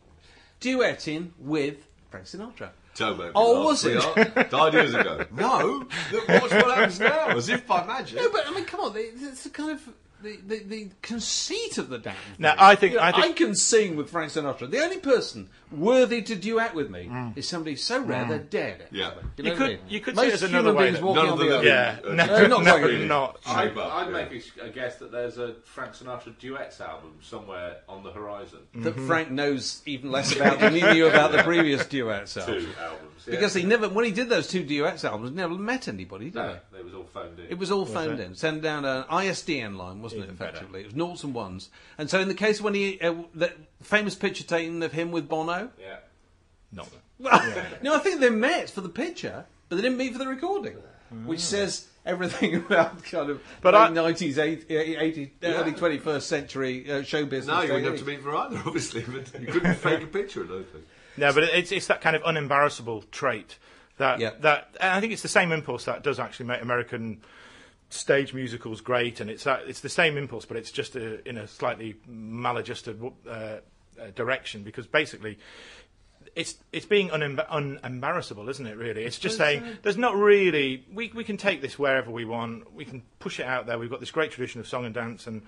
[0.59, 1.78] duetting with
[2.11, 2.70] Frank Sinatra?
[2.95, 4.01] Don't make me Oh, laugh, was it?
[4.01, 4.49] sweetheart.
[4.51, 5.26] Died years ago.
[5.34, 5.88] No.
[6.11, 8.18] Look, Watch what happens now, as if by magic.
[8.18, 9.89] No, but I mean, come on, it's the kind of
[10.22, 12.16] the, the, the conceit of the damn.
[12.38, 12.55] Now.
[12.57, 14.70] I think- You know, I think- can sing with Frank Sinatra.
[14.70, 18.88] The only person worthy to duet with me is somebody so rare they're dead.
[18.91, 19.11] Yeah.
[19.15, 19.80] You, You know what could- I mean?
[19.89, 21.39] you could say Most it as another human way beings that walking none on of
[21.39, 21.65] the them earth.
[21.65, 23.05] Yeah, Uh, no, no, not no, really.
[23.07, 23.39] not.
[23.45, 24.11] I'd, I'd yeah.
[24.11, 28.59] make a, guess that there's a Frank Sinatra duets album somewhere on the horizon.
[28.76, 32.38] That Frank knows even less about than he knew about the previous duets.
[32.38, 32.63] albums.
[32.65, 33.09] Two albums.
[33.26, 33.32] Yeah.
[33.32, 36.36] Because he never, when he did those two duets albums, he never met anybody, did
[36.36, 36.78] no, he?
[36.78, 37.45] they was all phoned in.
[37.49, 38.36] It was all phoned in.
[38.36, 40.30] Send down an ISDN line, wasn't it?
[40.30, 41.69] Effectively, it was noughts and ones.
[41.97, 43.53] And so, in the case when he, uh, the
[43.84, 45.70] famous picture taken of him with Bono.
[45.80, 45.98] yeah.
[46.72, 46.90] Not.
[47.20, 47.54] Well,
[47.84, 50.76] no, I think they met for the picture, but they didn't meet for the recording,
[51.26, 56.28] which says everything about kind of But late I- nineties, 80, 80, early twenty first
[56.28, 57.56] century uh, show business.
[57.56, 59.02] No, you wouldn't have to meet for either, obviously.
[59.08, 60.86] But you couldn't fake a picture, I don't think.
[61.16, 63.60] No, but it's it's that kind of unembarrassable trait
[63.98, 64.32] that Yeah.
[64.40, 67.22] that and I think it's the same impulse that does actually make American
[67.90, 71.38] stage musicals great, and it's that it's the same impulse, but it's just a, in
[71.38, 73.58] a slightly maladjusted uh,
[74.00, 75.38] uh, direction because basically.
[76.36, 78.76] It's it's being unemb- unembarrassable, isn't it?
[78.76, 82.74] Really, it's just saying there's not really we we can take this wherever we want.
[82.74, 83.78] We can push it out there.
[83.78, 85.44] We've got this great tradition of song and dance, and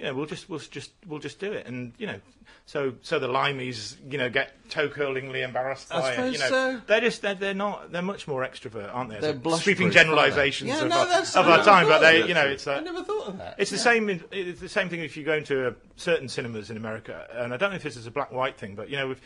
[0.00, 1.66] you know we'll just we'll just we'll just do it.
[1.66, 2.18] And you know,
[2.64, 6.32] so so the limeys you know get toe curlingly embarrassed I by it.
[6.32, 6.80] You know, so.
[6.86, 9.20] they're just they're, they're not they're much more extrovert, aren't they?
[9.20, 12.46] They're blush-proof, sweeping generalisations Yeah, of, no, our, of our time, but they you know
[12.46, 12.84] it's I that.
[12.84, 13.56] never thought of that.
[13.58, 14.08] It's the same.
[14.08, 17.52] In, it's the same thing if you go into a, certain cinemas in America, and
[17.52, 19.20] I don't know if this is a black-white thing, but you know, with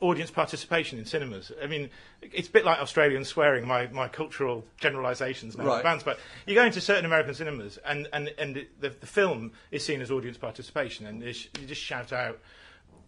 [0.00, 1.50] audience participation in cinemas.
[1.62, 1.88] I mean,
[2.20, 3.66] it's a bit like Australian swearing.
[3.66, 5.76] My, my cultural generalisations now Right.
[5.78, 9.84] advance, but you go into certain American cinemas, and and and the, the film is
[9.84, 11.32] seen as audience participation, and you
[11.66, 12.38] just shout out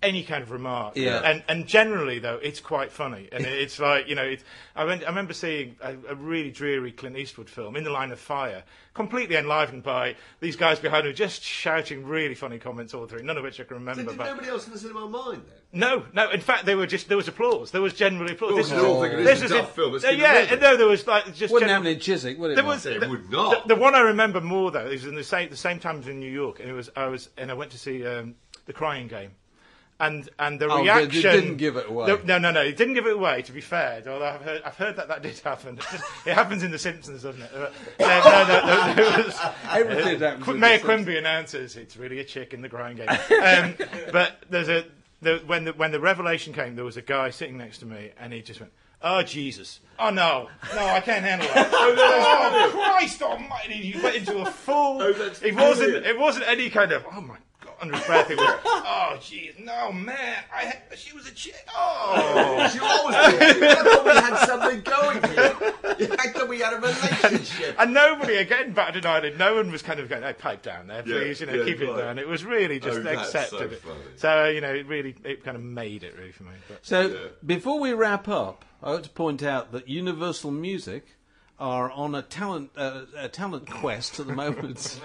[0.03, 0.97] any kind of remark.
[0.97, 1.21] Yeah.
[1.25, 4.45] And and generally though, it's quite funny, and it's like you know, it's,
[4.77, 8.11] I, went, I remember seeing a, a really dreary Clint Eastwood film, In the Line
[8.13, 8.63] of Fire,
[8.95, 13.37] completely enlivened by these guys behind me just shouting really funny comments all through, none
[13.37, 14.03] of which I can So remember.
[14.05, 15.81] did but nobody else in the cinema mind then?
[15.81, 16.31] no, no.
[16.31, 17.71] In fact, they were just there was applause.
[17.71, 18.55] There was generally applause.
[18.57, 20.41] This they're is- all thinking, this "This is is a tough film, let's Uh, yeah,
[20.43, 20.61] moving.
[20.61, 22.55] no, there was like just Wouldn't general- happen in Chiswick, would it?
[22.55, 23.67] there was It the, would not.
[23.69, 26.09] The, the one I remember more though is in the same the same time as
[26.09, 28.35] in New York, and it was I was and I went to see um,
[28.67, 29.31] the Crying Game,
[30.01, 32.07] and and the Oh, reaction didn't give it away.
[32.07, 33.43] the- no, no, no, it didn't give it away.
[33.43, 35.79] To be fair, although I've heard I've heard that that did happen.
[35.79, 37.51] It, it happens in The Simpsons, doesn't it?
[37.53, 37.69] Uh,
[38.01, 39.41] no, no, no, no, was,
[39.71, 43.09] Everything happens Qu- Mayor Quimby announces it's really a chick in the Crying Game.
[43.09, 43.75] Um,
[44.13, 44.85] but there's a
[45.21, 48.11] the, when the when the revelation came, there was a guy sitting next to me,
[48.21, 48.73] and he just went.
[49.01, 49.79] Oh Jesus!
[49.97, 50.49] Oh no!
[50.75, 51.71] No, I can't handle that.
[51.73, 53.75] oh Christ Almighty!
[53.75, 55.01] He went into a full.
[55.01, 55.55] Oh, it wasn't.
[55.79, 56.07] brilliant.
[56.07, 57.05] It wasn't any kind of.
[57.13, 57.39] Oh my God!
[57.81, 58.59] Under his breath, it was.
[58.65, 59.59] Oh jeez!
[59.65, 60.43] No man!
[60.55, 61.55] I had, she was a chick.
[61.75, 62.71] Oh.
[62.75, 63.63] You always did.
[63.63, 66.17] I thought we had something going here.
[66.19, 67.77] I thought we had a relationship.
[67.79, 69.39] And nobody, again, batted an eyelid.
[69.39, 71.41] No one was kind of going, "Hey, pipe down there, Yeah, please.
[71.41, 71.99] you know, yeah, keep it right.
[71.99, 73.81] down." It was really just Oh, that's accepted so it.
[73.83, 74.01] funny.
[74.17, 76.53] So you know, it really, it kind of made it really for me.
[76.69, 76.79] But.
[76.85, 81.07] So before we wrap up, I want to point out that Universal Music
[81.61, 85.01] are on a talent uh, a talent quest at the moment.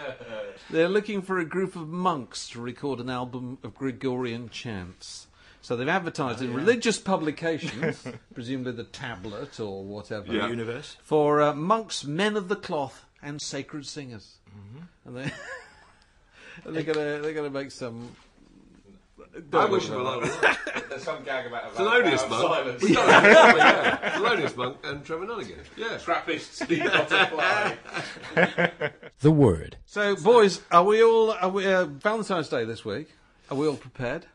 [0.70, 5.28] They're looking for a group of monks to record an album of Gregorian chants.
[5.62, 10.48] So they've advertised in religious publications, presumably the Tablet or whatever, Yeah.
[10.50, 10.98] Universe.
[11.02, 14.36] for uh, monks, men of the cloth, and sacred singers.
[15.06, 15.32] And they
[16.66, 18.10] and they're gonna they're gonna make some.
[19.54, 20.90] I wish him a lot of.
[20.90, 22.42] There's some gag about a Thelonious Monk.
[22.42, 22.84] silence.
[22.84, 24.14] We yeah.
[24.18, 25.58] Thelonious Monk and Trevor Nunnigan.
[25.76, 25.98] Yeah.
[25.98, 27.78] Trappists need not apply.
[29.20, 29.78] The Word.
[29.86, 31.32] So, boys, are we all?
[31.32, 33.10] Are we, uh, Valentine's Day this week.
[33.50, 34.26] Are we all prepared?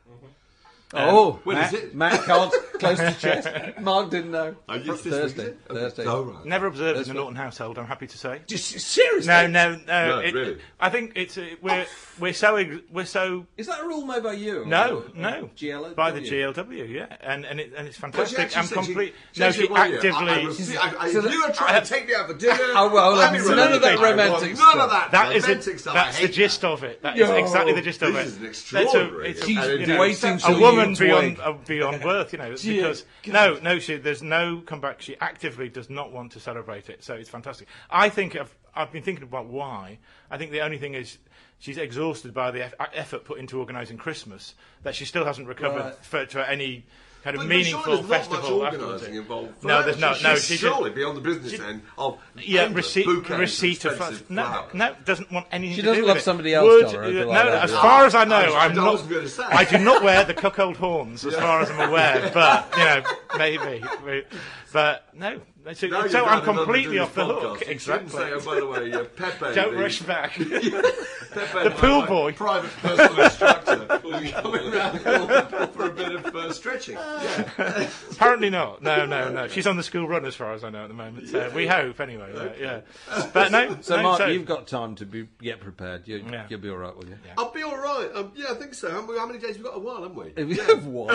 [0.95, 1.95] Oh, when Matt, is it?
[1.95, 3.79] Matt cards close to chest.
[3.81, 4.57] Mark didn't know.
[4.69, 5.55] Oh, it's this week, Thursday.
[5.69, 6.05] Thursday.
[6.07, 6.45] Oh, right.
[6.47, 7.79] Never observed That's in the Norton household.
[7.79, 8.41] I'm happy to say.
[8.47, 9.29] Just seriously.
[9.29, 10.09] No, no, no.
[10.09, 10.59] No, it- really?
[10.81, 11.85] I think it's uh, we're
[12.19, 14.63] we're so we're so Is that a rule made by you?
[14.63, 15.95] or- no or no GLW?
[15.95, 18.39] by the GLW yeah and and it, and it's fantastic.
[18.39, 19.15] actually I'm said complete.
[19.33, 20.29] She, no, she she said one year, actively.
[20.31, 22.57] I, I, I, I, So that- you are trying to take me out for dinner,
[22.61, 24.01] Oh, well, I'm none of that irrelevant.
[24.01, 24.75] I romantic want stuff.
[24.75, 25.11] None of that.
[25.11, 25.95] that is romantic it, stuff.
[25.95, 27.03] that's I the gist of it.
[27.03, 28.13] That is exactly the gist of it.
[28.15, 28.29] this it.
[28.29, 32.33] is an extraordinary- it's a, She's you know, waiting a woman beyond uh, beyond worth,
[32.33, 35.01] you know, because no, no, she there's no comeback.
[35.03, 37.69] She actively does not want to celebrate it, so it's fantastic.
[37.91, 39.99] I think I've, I've been thinking about why.
[40.31, 41.19] I think the only thing is
[41.59, 45.81] she's exhausted by the eff- effort put into organising Christmas that she still hasn't recovered
[45.85, 46.05] Right.
[46.05, 46.87] for, to any
[47.25, 48.93] kind of But- but meaningful surely there's not festival much afterwards.
[49.03, 49.61] organising involved.
[49.61, 49.83] for No, her.
[49.85, 52.63] there's no- She- no, she's she just- surely beyond the business she- end of Yeah,
[52.63, 54.23] endless receipt, receipt of flowers.
[54.29, 57.05] No, no, doesn't want anything She doesn't do love with somebody else, Would- John, or
[57.05, 57.83] uh, no, like no, as yeah.
[57.83, 59.09] far as I know, I I'm I not.
[59.11, 59.43] was say.
[59.49, 62.31] I do not wear the cuckold horns, as far as I'm aware.
[62.35, 63.03] But you know,
[63.37, 64.25] maybe.
[64.73, 65.41] But no,
[65.75, 67.59] so, Now so I'm completely off the this hook.
[67.61, 67.73] podcast.
[67.73, 68.11] You shouldn't Exactly.
[68.11, 69.55] Say, oh, by the way, uh, Pepe.
[69.55, 70.33] Don't the, rush back.
[70.35, 72.33] Pepe, The pool boy.
[72.33, 76.95] private personal instructor, will be coming round for, for a bit of uh, stretching.
[76.95, 77.89] Yeah.
[78.13, 78.83] Apparently not.
[78.83, 79.49] No, no, no.
[79.49, 81.29] She's on the school run, as far as I know, at the moment.
[81.29, 82.33] So we hope, anyway.
[82.61, 82.81] Yeah.
[83.11, 83.27] yeah.
[83.33, 83.77] But no.
[83.81, 86.09] So, no, Mark, so- you've got time to be get prepared.
[86.09, 86.47] You, Yeah.
[86.49, 87.17] You'll be all right, will you?
[87.37, 88.09] I'll be all right.
[88.15, 88.91] Um, yeah, I think so.
[88.91, 89.77] How, how many days have we got?
[89.77, 90.33] A while, haven't we?
[90.37, 91.11] If you have while,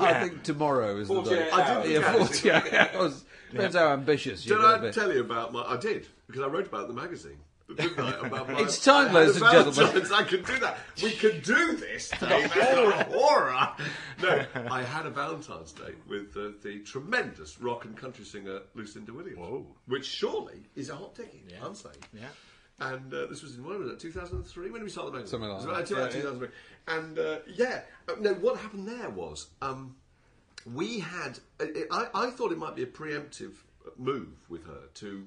[0.00, 1.50] I think tomorrow is the 48 day.
[1.50, 1.88] hours.
[1.88, 2.12] Yeah,
[2.62, 3.24] 48 hours.
[3.50, 4.90] Depends how ambitious you're Did I be.
[4.92, 5.62] tell you about my?
[5.62, 7.38] I did because I wrote about it in the magazine.
[7.76, 8.26] Didn't I?
[8.26, 9.92] About my, It's time, ladies and about gentlemen.
[10.02, 10.78] times I can do that.
[11.02, 12.10] We can do this.
[12.20, 12.50] Dave.
[12.52, 13.68] Horror.
[14.22, 19.12] No, I had a Valentine's Day with uh, the tremendous rock and country singer Lucinda
[19.12, 21.42] Williams, which surely is a hot ticket.
[21.62, 21.94] I'm saying.
[22.12, 22.26] Yeah.
[22.80, 24.00] And uh, this was in when was it?
[24.00, 24.64] 2003.
[24.70, 25.30] When did we start the magazine?
[25.40, 25.94] Something like It was that.
[25.96, 26.48] about Yeah, 2003.
[26.88, 28.32] And uh, yeah, uh, no.
[28.34, 29.94] What happened there was um,
[30.66, 31.38] we had.
[31.60, 33.52] I, I thought it might be a preemptive
[33.96, 35.26] move with her to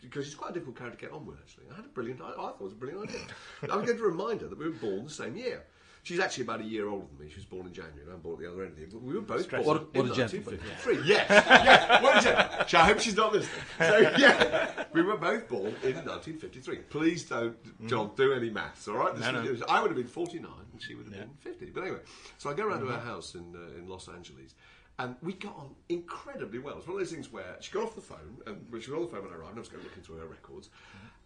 [0.00, 1.38] because she's quite a difficult character to get on with.
[1.38, 2.20] Actually, I had a brilliant.
[2.20, 3.20] I, I thought it was a brilliant idea.
[3.70, 5.64] I was going to remind her that we were born the same year.
[6.04, 7.30] She's actually about a year older than me.
[7.30, 8.00] She was born in January.
[8.12, 8.90] I'm born at the other end of the year.
[8.92, 10.58] But we were both born What in what a gentleman.
[10.58, 11.08] 1953.
[11.08, 12.02] Yes, yes.
[12.02, 12.66] What a gentleman.
[12.74, 13.64] I hope she's not listening.
[13.78, 16.76] So yeah, we were both born in 1953.
[16.90, 18.88] Please don't, John, do any maths.
[18.88, 19.14] All right?
[19.14, 19.66] This No, was- no.
[19.68, 21.66] I would have been 49 and she would have been 50.
[21.66, 22.00] But anyway,
[22.38, 24.54] so I go around to her house in uh, in Los Angeles.
[24.98, 26.76] And we got on incredibly well.
[26.78, 28.98] It's one of those things where she got off the phone, and when she got
[29.00, 30.68] off the phone when I arrived, I was going looking through her records,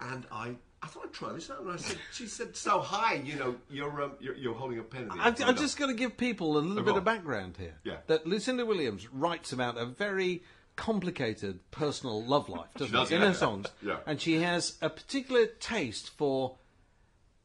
[0.00, 1.60] and I, I thought I'd try this out.
[1.60, 4.82] And I said, she said, "So hi, you know, you're um, you're, you're holding a
[4.82, 5.14] pen in the.
[5.14, 7.76] I'm, I'm just going to give people a little Oh, bit go of background here.
[7.84, 7.98] Yeah.
[8.06, 10.42] That Lucinda Williams writes about a very
[10.76, 13.28] complicated personal love life, doesn't does, in yeah.
[13.28, 13.66] her songs?
[13.82, 13.98] Yeah.
[14.06, 16.56] And she has a particular taste for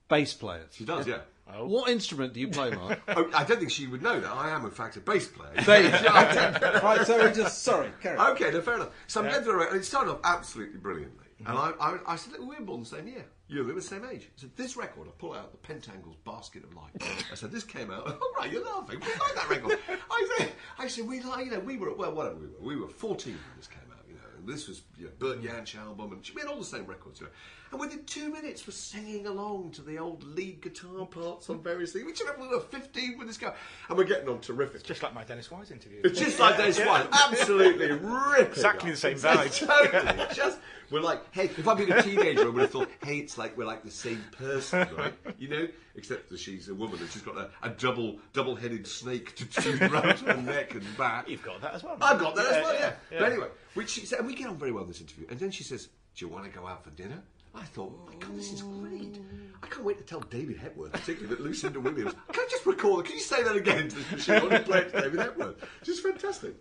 [0.09, 0.73] bass players.
[0.73, 1.19] She does, yeah.
[1.59, 3.01] What instrument do you play, Mark?
[3.09, 4.31] Oh, I don't think she would know that.
[4.31, 5.51] I am, in fact, a bass player.
[5.65, 8.31] there right, so we just sorry, carry on.
[8.31, 8.91] Okay, no, fair enough.
[9.07, 11.25] So I'm going through it, and it started off absolutely brilliantly.
[11.45, 13.25] And I, I, I said, "Look, we born the same year.
[13.51, 14.29] You me were the same age.
[14.37, 16.91] I said, this record, I pull out the Pentangles Basket of Light.
[17.29, 18.07] I said, this came out.
[18.21, 18.97] All right, you're laughing.
[19.01, 19.77] We like that record.
[20.09, 22.61] I said, I said, we like, you know, we were, well, whatever we were.
[22.61, 24.21] We were 14 when this came out, you know.
[24.37, 27.19] And this was, you know, Bert Jansch album, and we had all the same records,
[27.19, 27.33] you know.
[27.71, 31.93] And within two minutes, we're singing along to the old lead guitar parts on various
[31.93, 32.05] things.
[32.05, 33.53] Which you remember we 15 with this guy,
[33.87, 34.83] and we're getting on terrific.
[34.83, 36.01] Just like my Dennis Wise interview.
[36.03, 38.47] It's just like Dennis Wise, absolutely ripping.
[38.47, 39.01] Exactly us.
[39.01, 39.65] the same vibe.
[39.65, 40.25] Totally.
[40.33, 40.59] Just
[40.91, 43.57] we're like, hey, if I'd been a teenager, I would have thought, hey, it's like
[43.57, 45.13] we're like the same person, right?
[45.39, 49.33] You know, except that she's a woman and she's got a, a double double-headed snake
[49.35, 51.29] tattooed around her neck and back.
[51.29, 51.97] You've got that as well.
[52.01, 52.93] I've got that as well, yeah.
[53.11, 53.19] yeah.
[53.19, 55.25] But anyway, which she said, and we get on very well in this interview.
[55.29, 58.15] And then she says, "Do you want to go out for dinner?" I thought, my
[58.15, 59.19] God, this is great.
[59.63, 62.13] I can't wait to tell David Hepworth, particularly that Lucinda Williams.
[62.31, 63.05] Can I just record?
[63.05, 64.35] Can you say that again into this machine?
[64.35, 65.55] I want to play it to David Hepworth.
[65.83, 66.55] Just fantastic.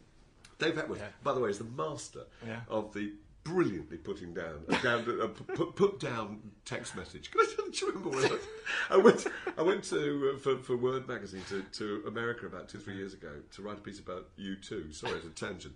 [0.59, 2.61] Dave Hepworth, by the way, is the master Yeah.
[2.69, 3.13] of the
[3.53, 7.31] brilliantly putting down, down uh, put, put down text message.
[7.31, 9.27] Can I tell you, remember when I, I went?
[9.59, 13.15] I went to uh, for, for Word magazine to, to America about two three years
[13.15, 14.95] ago to write a piece about U2.
[14.95, 15.75] Sorry, it's a tangent.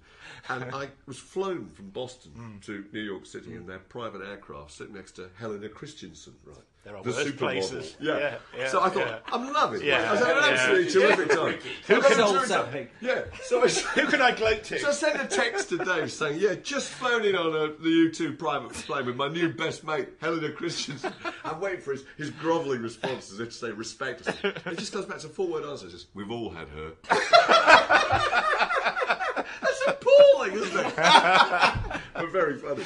[0.49, 2.59] And I was flown from Boston Hmm.
[2.61, 6.35] to New York City in their private aircraft, sitting next to Helena Christensen.
[6.45, 7.97] Right, There are the worse places.
[7.99, 8.19] Yeah.
[8.19, 9.19] Yeah, yeah, So I thought yeah.
[9.33, 9.87] I'm loving it.
[9.87, 11.59] Yeah, I was having an absolutely terrific time.
[11.87, 12.89] Who can having a old terrific time.
[13.01, 13.23] Yeah.
[13.45, 13.69] So I.
[13.69, 14.79] Who can I gloat to?
[14.79, 17.89] So I sent a text to Dave saying, "Yeah, just flown in on a, the
[17.89, 21.13] U2 private plane with my new best mate, Helena Christensen.
[21.45, 24.37] I'm waiting for his, his grovelling response as if to say, respect us.
[24.43, 25.87] It just comes back to four word answer.
[25.87, 26.93] It says, we've all had her.
[29.61, 30.97] That's appalling, isn't it?
[30.97, 32.85] but very funny.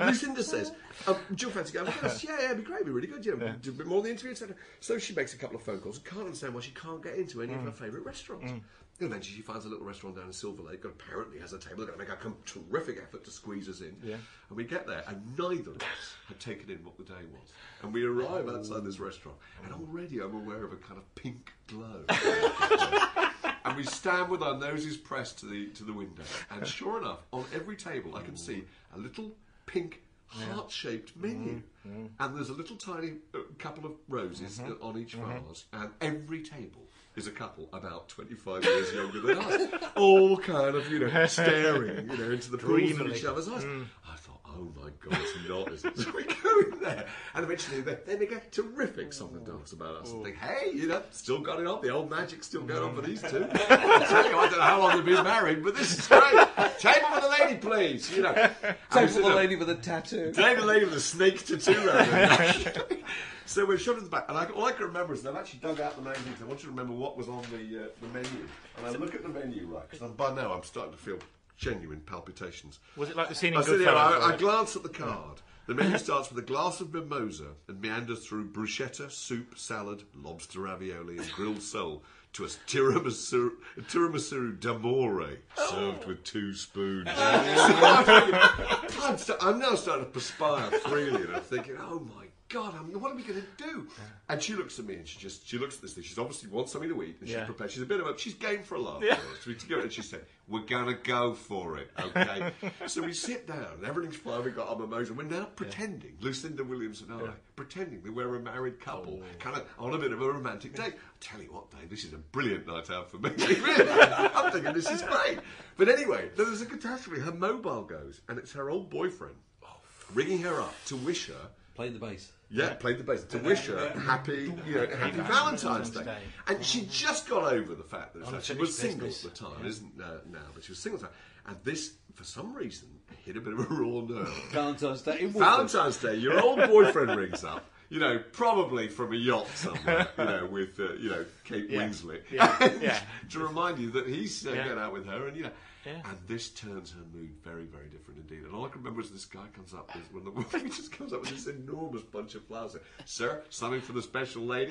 [0.00, 0.72] Lucinda says,
[1.06, 1.78] um, do you fancy?
[2.02, 3.24] Yes, yeah, yeah, it'd be great, it'd be really good.
[3.24, 4.56] You know, do a bit more of the interview, etc.
[4.80, 7.14] So she makes a couple of phone calls and can't understand why she can't get
[7.14, 8.50] into any of her favourite restaurants.
[8.50, 8.62] And
[9.00, 11.78] eventually she finds a little restaurant down in Silver Lake, and apparently has a table.
[11.78, 13.96] They're going to make a terrific effort to squeeze us in.
[14.02, 14.16] Yeah.
[14.48, 17.52] And we get there, and neither of us had taken in what the day was.
[17.82, 21.52] And we arrive outside this restaurant, and already I'm aware of a kind of pink
[21.66, 22.04] glow.
[23.64, 27.20] and we stand with our noses pressed to the to the window, and sure enough,
[27.32, 29.32] on every table I can see a little
[29.66, 30.01] pink
[30.32, 35.64] heart-shaped menu, and there's a little tiny uh, couple of roses uh, on each vase,
[35.72, 36.82] and every table
[37.16, 39.62] is a couple about 25 years younger than us,
[39.96, 42.58] all kind of you know staring you know into the
[42.90, 43.64] pools of each other's eyes.
[44.08, 45.98] I thought, oh my god, it's not, is it?
[45.98, 49.72] So we go in there, and eventually they, then they get terrific song and dance
[49.72, 52.62] about us and think, hey, you know, still got it on, the old magic's still
[52.62, 53.46] going on for these two.
[53.52, 56.48] I tell you, I don't know how long they've been married, but this is great.
[56.78, 58.14] Table for the lady, please.
[58.14, 60.32] You know, Take And for the sit lady with a tattoo.
[60.32, 62.82] there, the lady with the snake tattoo around her.
[63.44, 65.58] So we're shut at the back, and I, all I can remember is they've actually
[65.58, 66.36] dug out the magazines.
[66.40, 68.48] I want you to remember what was on the uh, the menu,
[68.78, 71.18] and I look at the menu right because by now I'm starting to feel
[71.62, 72.80] genuine palpitations.
[72.96, 73.86] Was it like the scene in I Goodfellas?
[73.86, 75.40] I, I glance at the card.
[75.68, 80.60] The menu starts with a glass of mimosa and meanders through bruschetta, soup, salad, lobster
[80.60, 82.02] ravioli, and grilled sole
[82.32, 87.08] to a tiramisu, a tiramisu d'amore served with two spoons.
[87.08, 88.88] Oh.
[89.02, 93.00] I'm, sta- I'm now starting to perspire freely, and I'm thinking, oh my god, I'm,
[93.00, 93.86] what are we going to do?
[94.28, 96.04] And she looks at me and she just she looks at this thing.
[96.04, 97.44] She's obviously wants something to eat, and she's Yeah.
[97.46, 97.70] prepared.
[97.70, 99.02] She's a bit of a she's game for a laugh.
[99.02, 99.16] Yeah.
[99.42, 102.52] So we together, and she said, "We're gonna go for it, okay?"
[102.86, 104.44] so we sit down, and everything's fine.
[104.44, 105.14] We've got our mimosa.
[105.14, 109.38] We're now pretending, Lucinda Williams and I, pretending that we're a married couple, Oh.
[109.38, 110.94] kind of on a bit of a romantic date.
[110.94, 113.30] I tell you what, Dave, this is a brilliant night out for me.
[113.38, 115.38] Really, I'm thinking this is great.
[115.76, 117.20] But anyway, there's a catastrophe.
[117.22, 119.68] Her mobile goes, and it's her old boyfriend oh.
[120.14, 121.50] ringing her up to wish her.
[121.74, 122.32] Play the bass.
[122.50, 126.04] Yeah, played the bass to wish her happy, you know, happy Valentine's Day.
[126.04, 126.18] Day.
[126.46, 129.92] And she just got over the fact that she was single at the time, isn't
[129.98, 131.16] uh, now, but she was single at the time.
[131.46, 132.88] And this, for some reason,
[133.24, 134.28] hit a bit of a raw nerve.
[134.52, 135.24] Valentine's Day.
[135.26, 137.64] Valentine's Day, your old boyfriend rings up.
[137.92, 140.08] You know, probably from a yacht somewhere.
[140.18, 141.80] You know, with uh, you know Kate Yeah.
[141.80, 142.72] Winslet, Yeah.
[142.80, 142.98] Yeah.
[143.32, 144.64] to remind you that he's uh, Yeah.
[144.68, 145.50] going out with her, and you know,
[145.84, 146.00] Yeah.
[146.08, 148.46] and this turns her mood very, very different indeed.
[148.46, 150.90] And all I can remember is this guy comes up with when the woman just
[150.90, 152.76] comes up with this enormous bunch of flowers.
[153.04, 154.70] Sir, something for the special lady.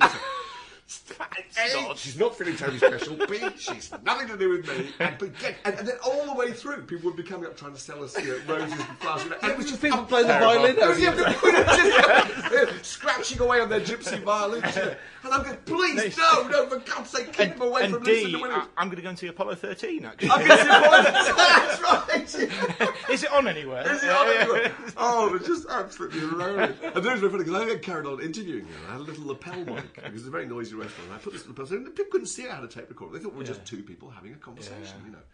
[1.58, 3.16] A, she's not feeling terribly special.
[3.26, 4.88] B, she's nothing to do with me.
[4.98, 7.56] And, but get, and, and then all the way through, people would be coming up
[7.56, 9.22] trying to sell us you know, roses and flowers.
[9.22, 11.12] And it was just People play the violin over you.
[11.12, 14.76] just scratching away on their gypsy violins.
[14.76, 14.94] you know.
[15.24, 18.10] And I'm going, please, no, no, for God's sake, keep And, them away from D,
[18.12, 18.68] Lucinda Williams.
[18.76, 20.30] I- I'm going to go and see Apollo 13, actually.
[20.30, 20.68] I'm going to see
[21.36, 23.10] That's right.
[23.10, 23.90] Is it on anywhere?
[23.92, 24.72] Is it on anywhere?
[24.96, 26.76] Oh, it was just absolutely hilarious.
[26.82, 28.88] And was very funny because I got carried on interviewing her.
[28.88, 31.10] I had a little lapel mic because it's a very noisy restaurant.
[31.10, 33.18] And I put this lapel, so people couldn't see I had a tape recorder.
[33.18, 35.24] They thought we were just two people having a conversation, you know.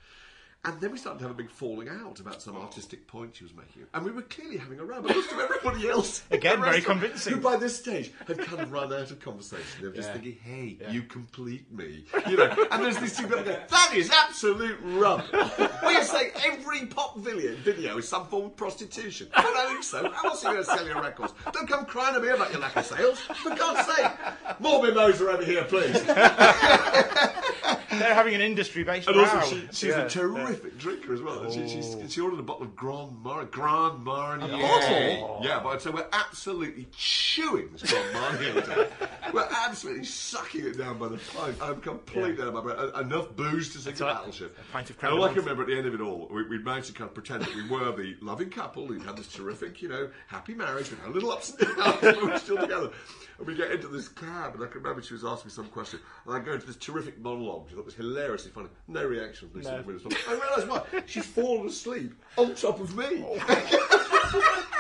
[0.65, 3.45] And then we started to have a big falling out about some artistic point she
[3.45, 3.85] was making.
[3.95, 6.25] And we were clearly having a row, but most of everybody else.
[6.33, 7.35] Again, very convincing.
[7.35, 9.65] Who by this stage had kind of run out of conversation.
[9.81, 12.05] They were just thinking, hey, you complete me.
[12.29, 15.31] You know, and there's these two people going, that is absolute rubbish.
[15.33, 19.29] well, you say every pop video, video is some form of prostitution.
[19.35, 20.11] I don't think so.
[20.11, 21.35] How else are you going to sell your records?
[21.53, 23.21] Don't come crying to me about your lack of sales.
[23.21, 24.11] For God's sake.
[24.59, 25.95] More mimosa over here, please.
[27.91, 29.25] They're having an industry-based And row.
[29.25, 30.03] also, she, she's Yeah.
[30.03, 31.41] a terrific drinker as well.
[31.43, 32.07] And she, she's, oh.
[32.09, 33.47] she ordered a bottle of Grand Marnier.
[33.47, 34.49] Grand Marnier.
[34.49, 35.41] bottle?
[35.43, 38.89] Yeah, but so we're absolutely chewing this Grand Marnier.
[39.33, 41.57] We're absolutely sucking it down by the pint.
[41.61, 42.97] I'm completely out of my pint.
[43.07, 44.57] Enough booze to sink a battleship.
[44.59, 46.59] A pint of all I can remember at the end of it all, we, we
[46.59, 49.83] managed to kind of pretend that we were the loving couple who'd had this terrific,
[49.83, 52.91] you know, happy marriage with our little ups and downs, but we were still together.
[53.39, 55.67] And we get into this cab, and I can remember she was asking me some
[55.67, 58.69] question, and I go into this terrific monologue, which I thought was hilariously funny.
[58.89, 60.15] No reaction from Lucinda Williams.
[60.29, 61.03] I realise why.
[61.07, 63.25] She's fallen asleep on top of me.
[63.25, 64.65] Oh.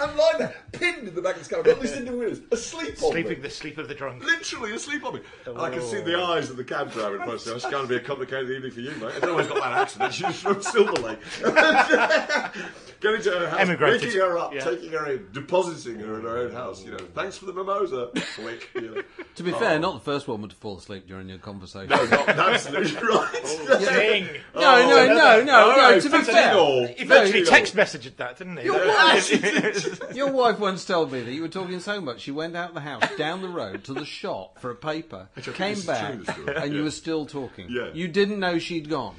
[0.00, 3.14] I'm lying there, pinned in the back of this car, got Lucinda Williams asleep on
[3.14, 3.22] me.
[3.22, 4.22] Sleeping the sleep of the drunk.
[4.22, 5.20] Literally asleep on me.
[5.46, 6.24] And I can see the oh.
[6.24, 7.52] eyes of the cab driver in front of me.
[7.54, 9.14] It's going to be a complicated evening for you, mate.
[9.16, 10.14] I don't know why he's got that accent.
[10.14, 11.18] She's from Silver Lake.
[13.00, 14.00] Getting to her house, Emigrated.
[14.02, 14.64] picking her up, Yeah.
[14.64, 16.84] taking her in, depositing her in her own house.
[16.84, 18.10] You know, thanks for the mimosa.
[18.34, 18.68] Click.
[18.74, 19.02] You know.
[19.36, 19.78] To be fair, oh.
[19.78, 21.88] not the first woman to fall asleep during your conversation.
[21.90, 23.28] No, not absolutely right.
[23.44, 24.28] Oh, Sing.
[24.54, 25.76] no, no, no, oh, no, All no.
[25.76, 26.86] right, To be fair, illegal.
[26.96, 28.64] He No, virtually you- text messaged that, didn't he?
[28.64, 32.56] Your wife, your wife once told me that you were talking so much she went
[32.56, 35.80] out of the house, down the road to the shop for a paper, Which came
[35.82, 36.56] back, true, this story.
[36.56, 37.66] and you were still talking.
[37.70, 37.90] Yeah.
[37.92, 39.14] You didn't know she'd gone.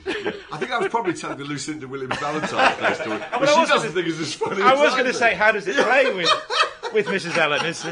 [0.52, 3.20] I think I was probably telling the Lucinda Williams Valentine Day story.
[3.32, 5.14] But I she was doesn't gonna- think it's as funny I as was going to
[5.14, 6.30] say, how does it play with
[6.94, 7.38] with Mrs.
[7.38, 7.66] Ellen?
[7.66, 7.86] Is,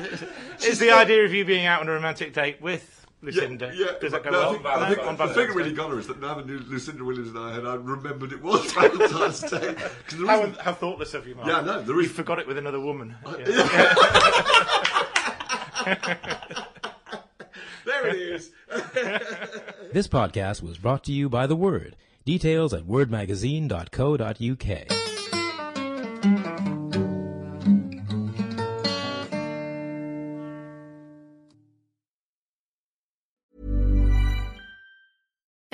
[0.66, 3.72] is the idea of you being out on a romantic date with Lucinda?
[3.76, 4.50] Yeah, Does that go no, well?
[4.50, 6.46] I think, I think On the thing that really got her is that now that
[6.48, 9.74] Lu- Lucinda Williams and I had, I remembered it was Valentine's Day.
[9.76, 11.48] 'Cause the How, reason- how thoughtless of you, Mark.
[11.48, 12.12] yeah, no, there You is.
[12.12, 13.16] forgot it with another woman.
[13.26, 13.94] Uh, yeah.
[17.86, 18.52] There it is.
[19.94, 21.96] This podcast was brought to you by The Word.
[22.26, 25.17] Details at wordmagazine.co.uk.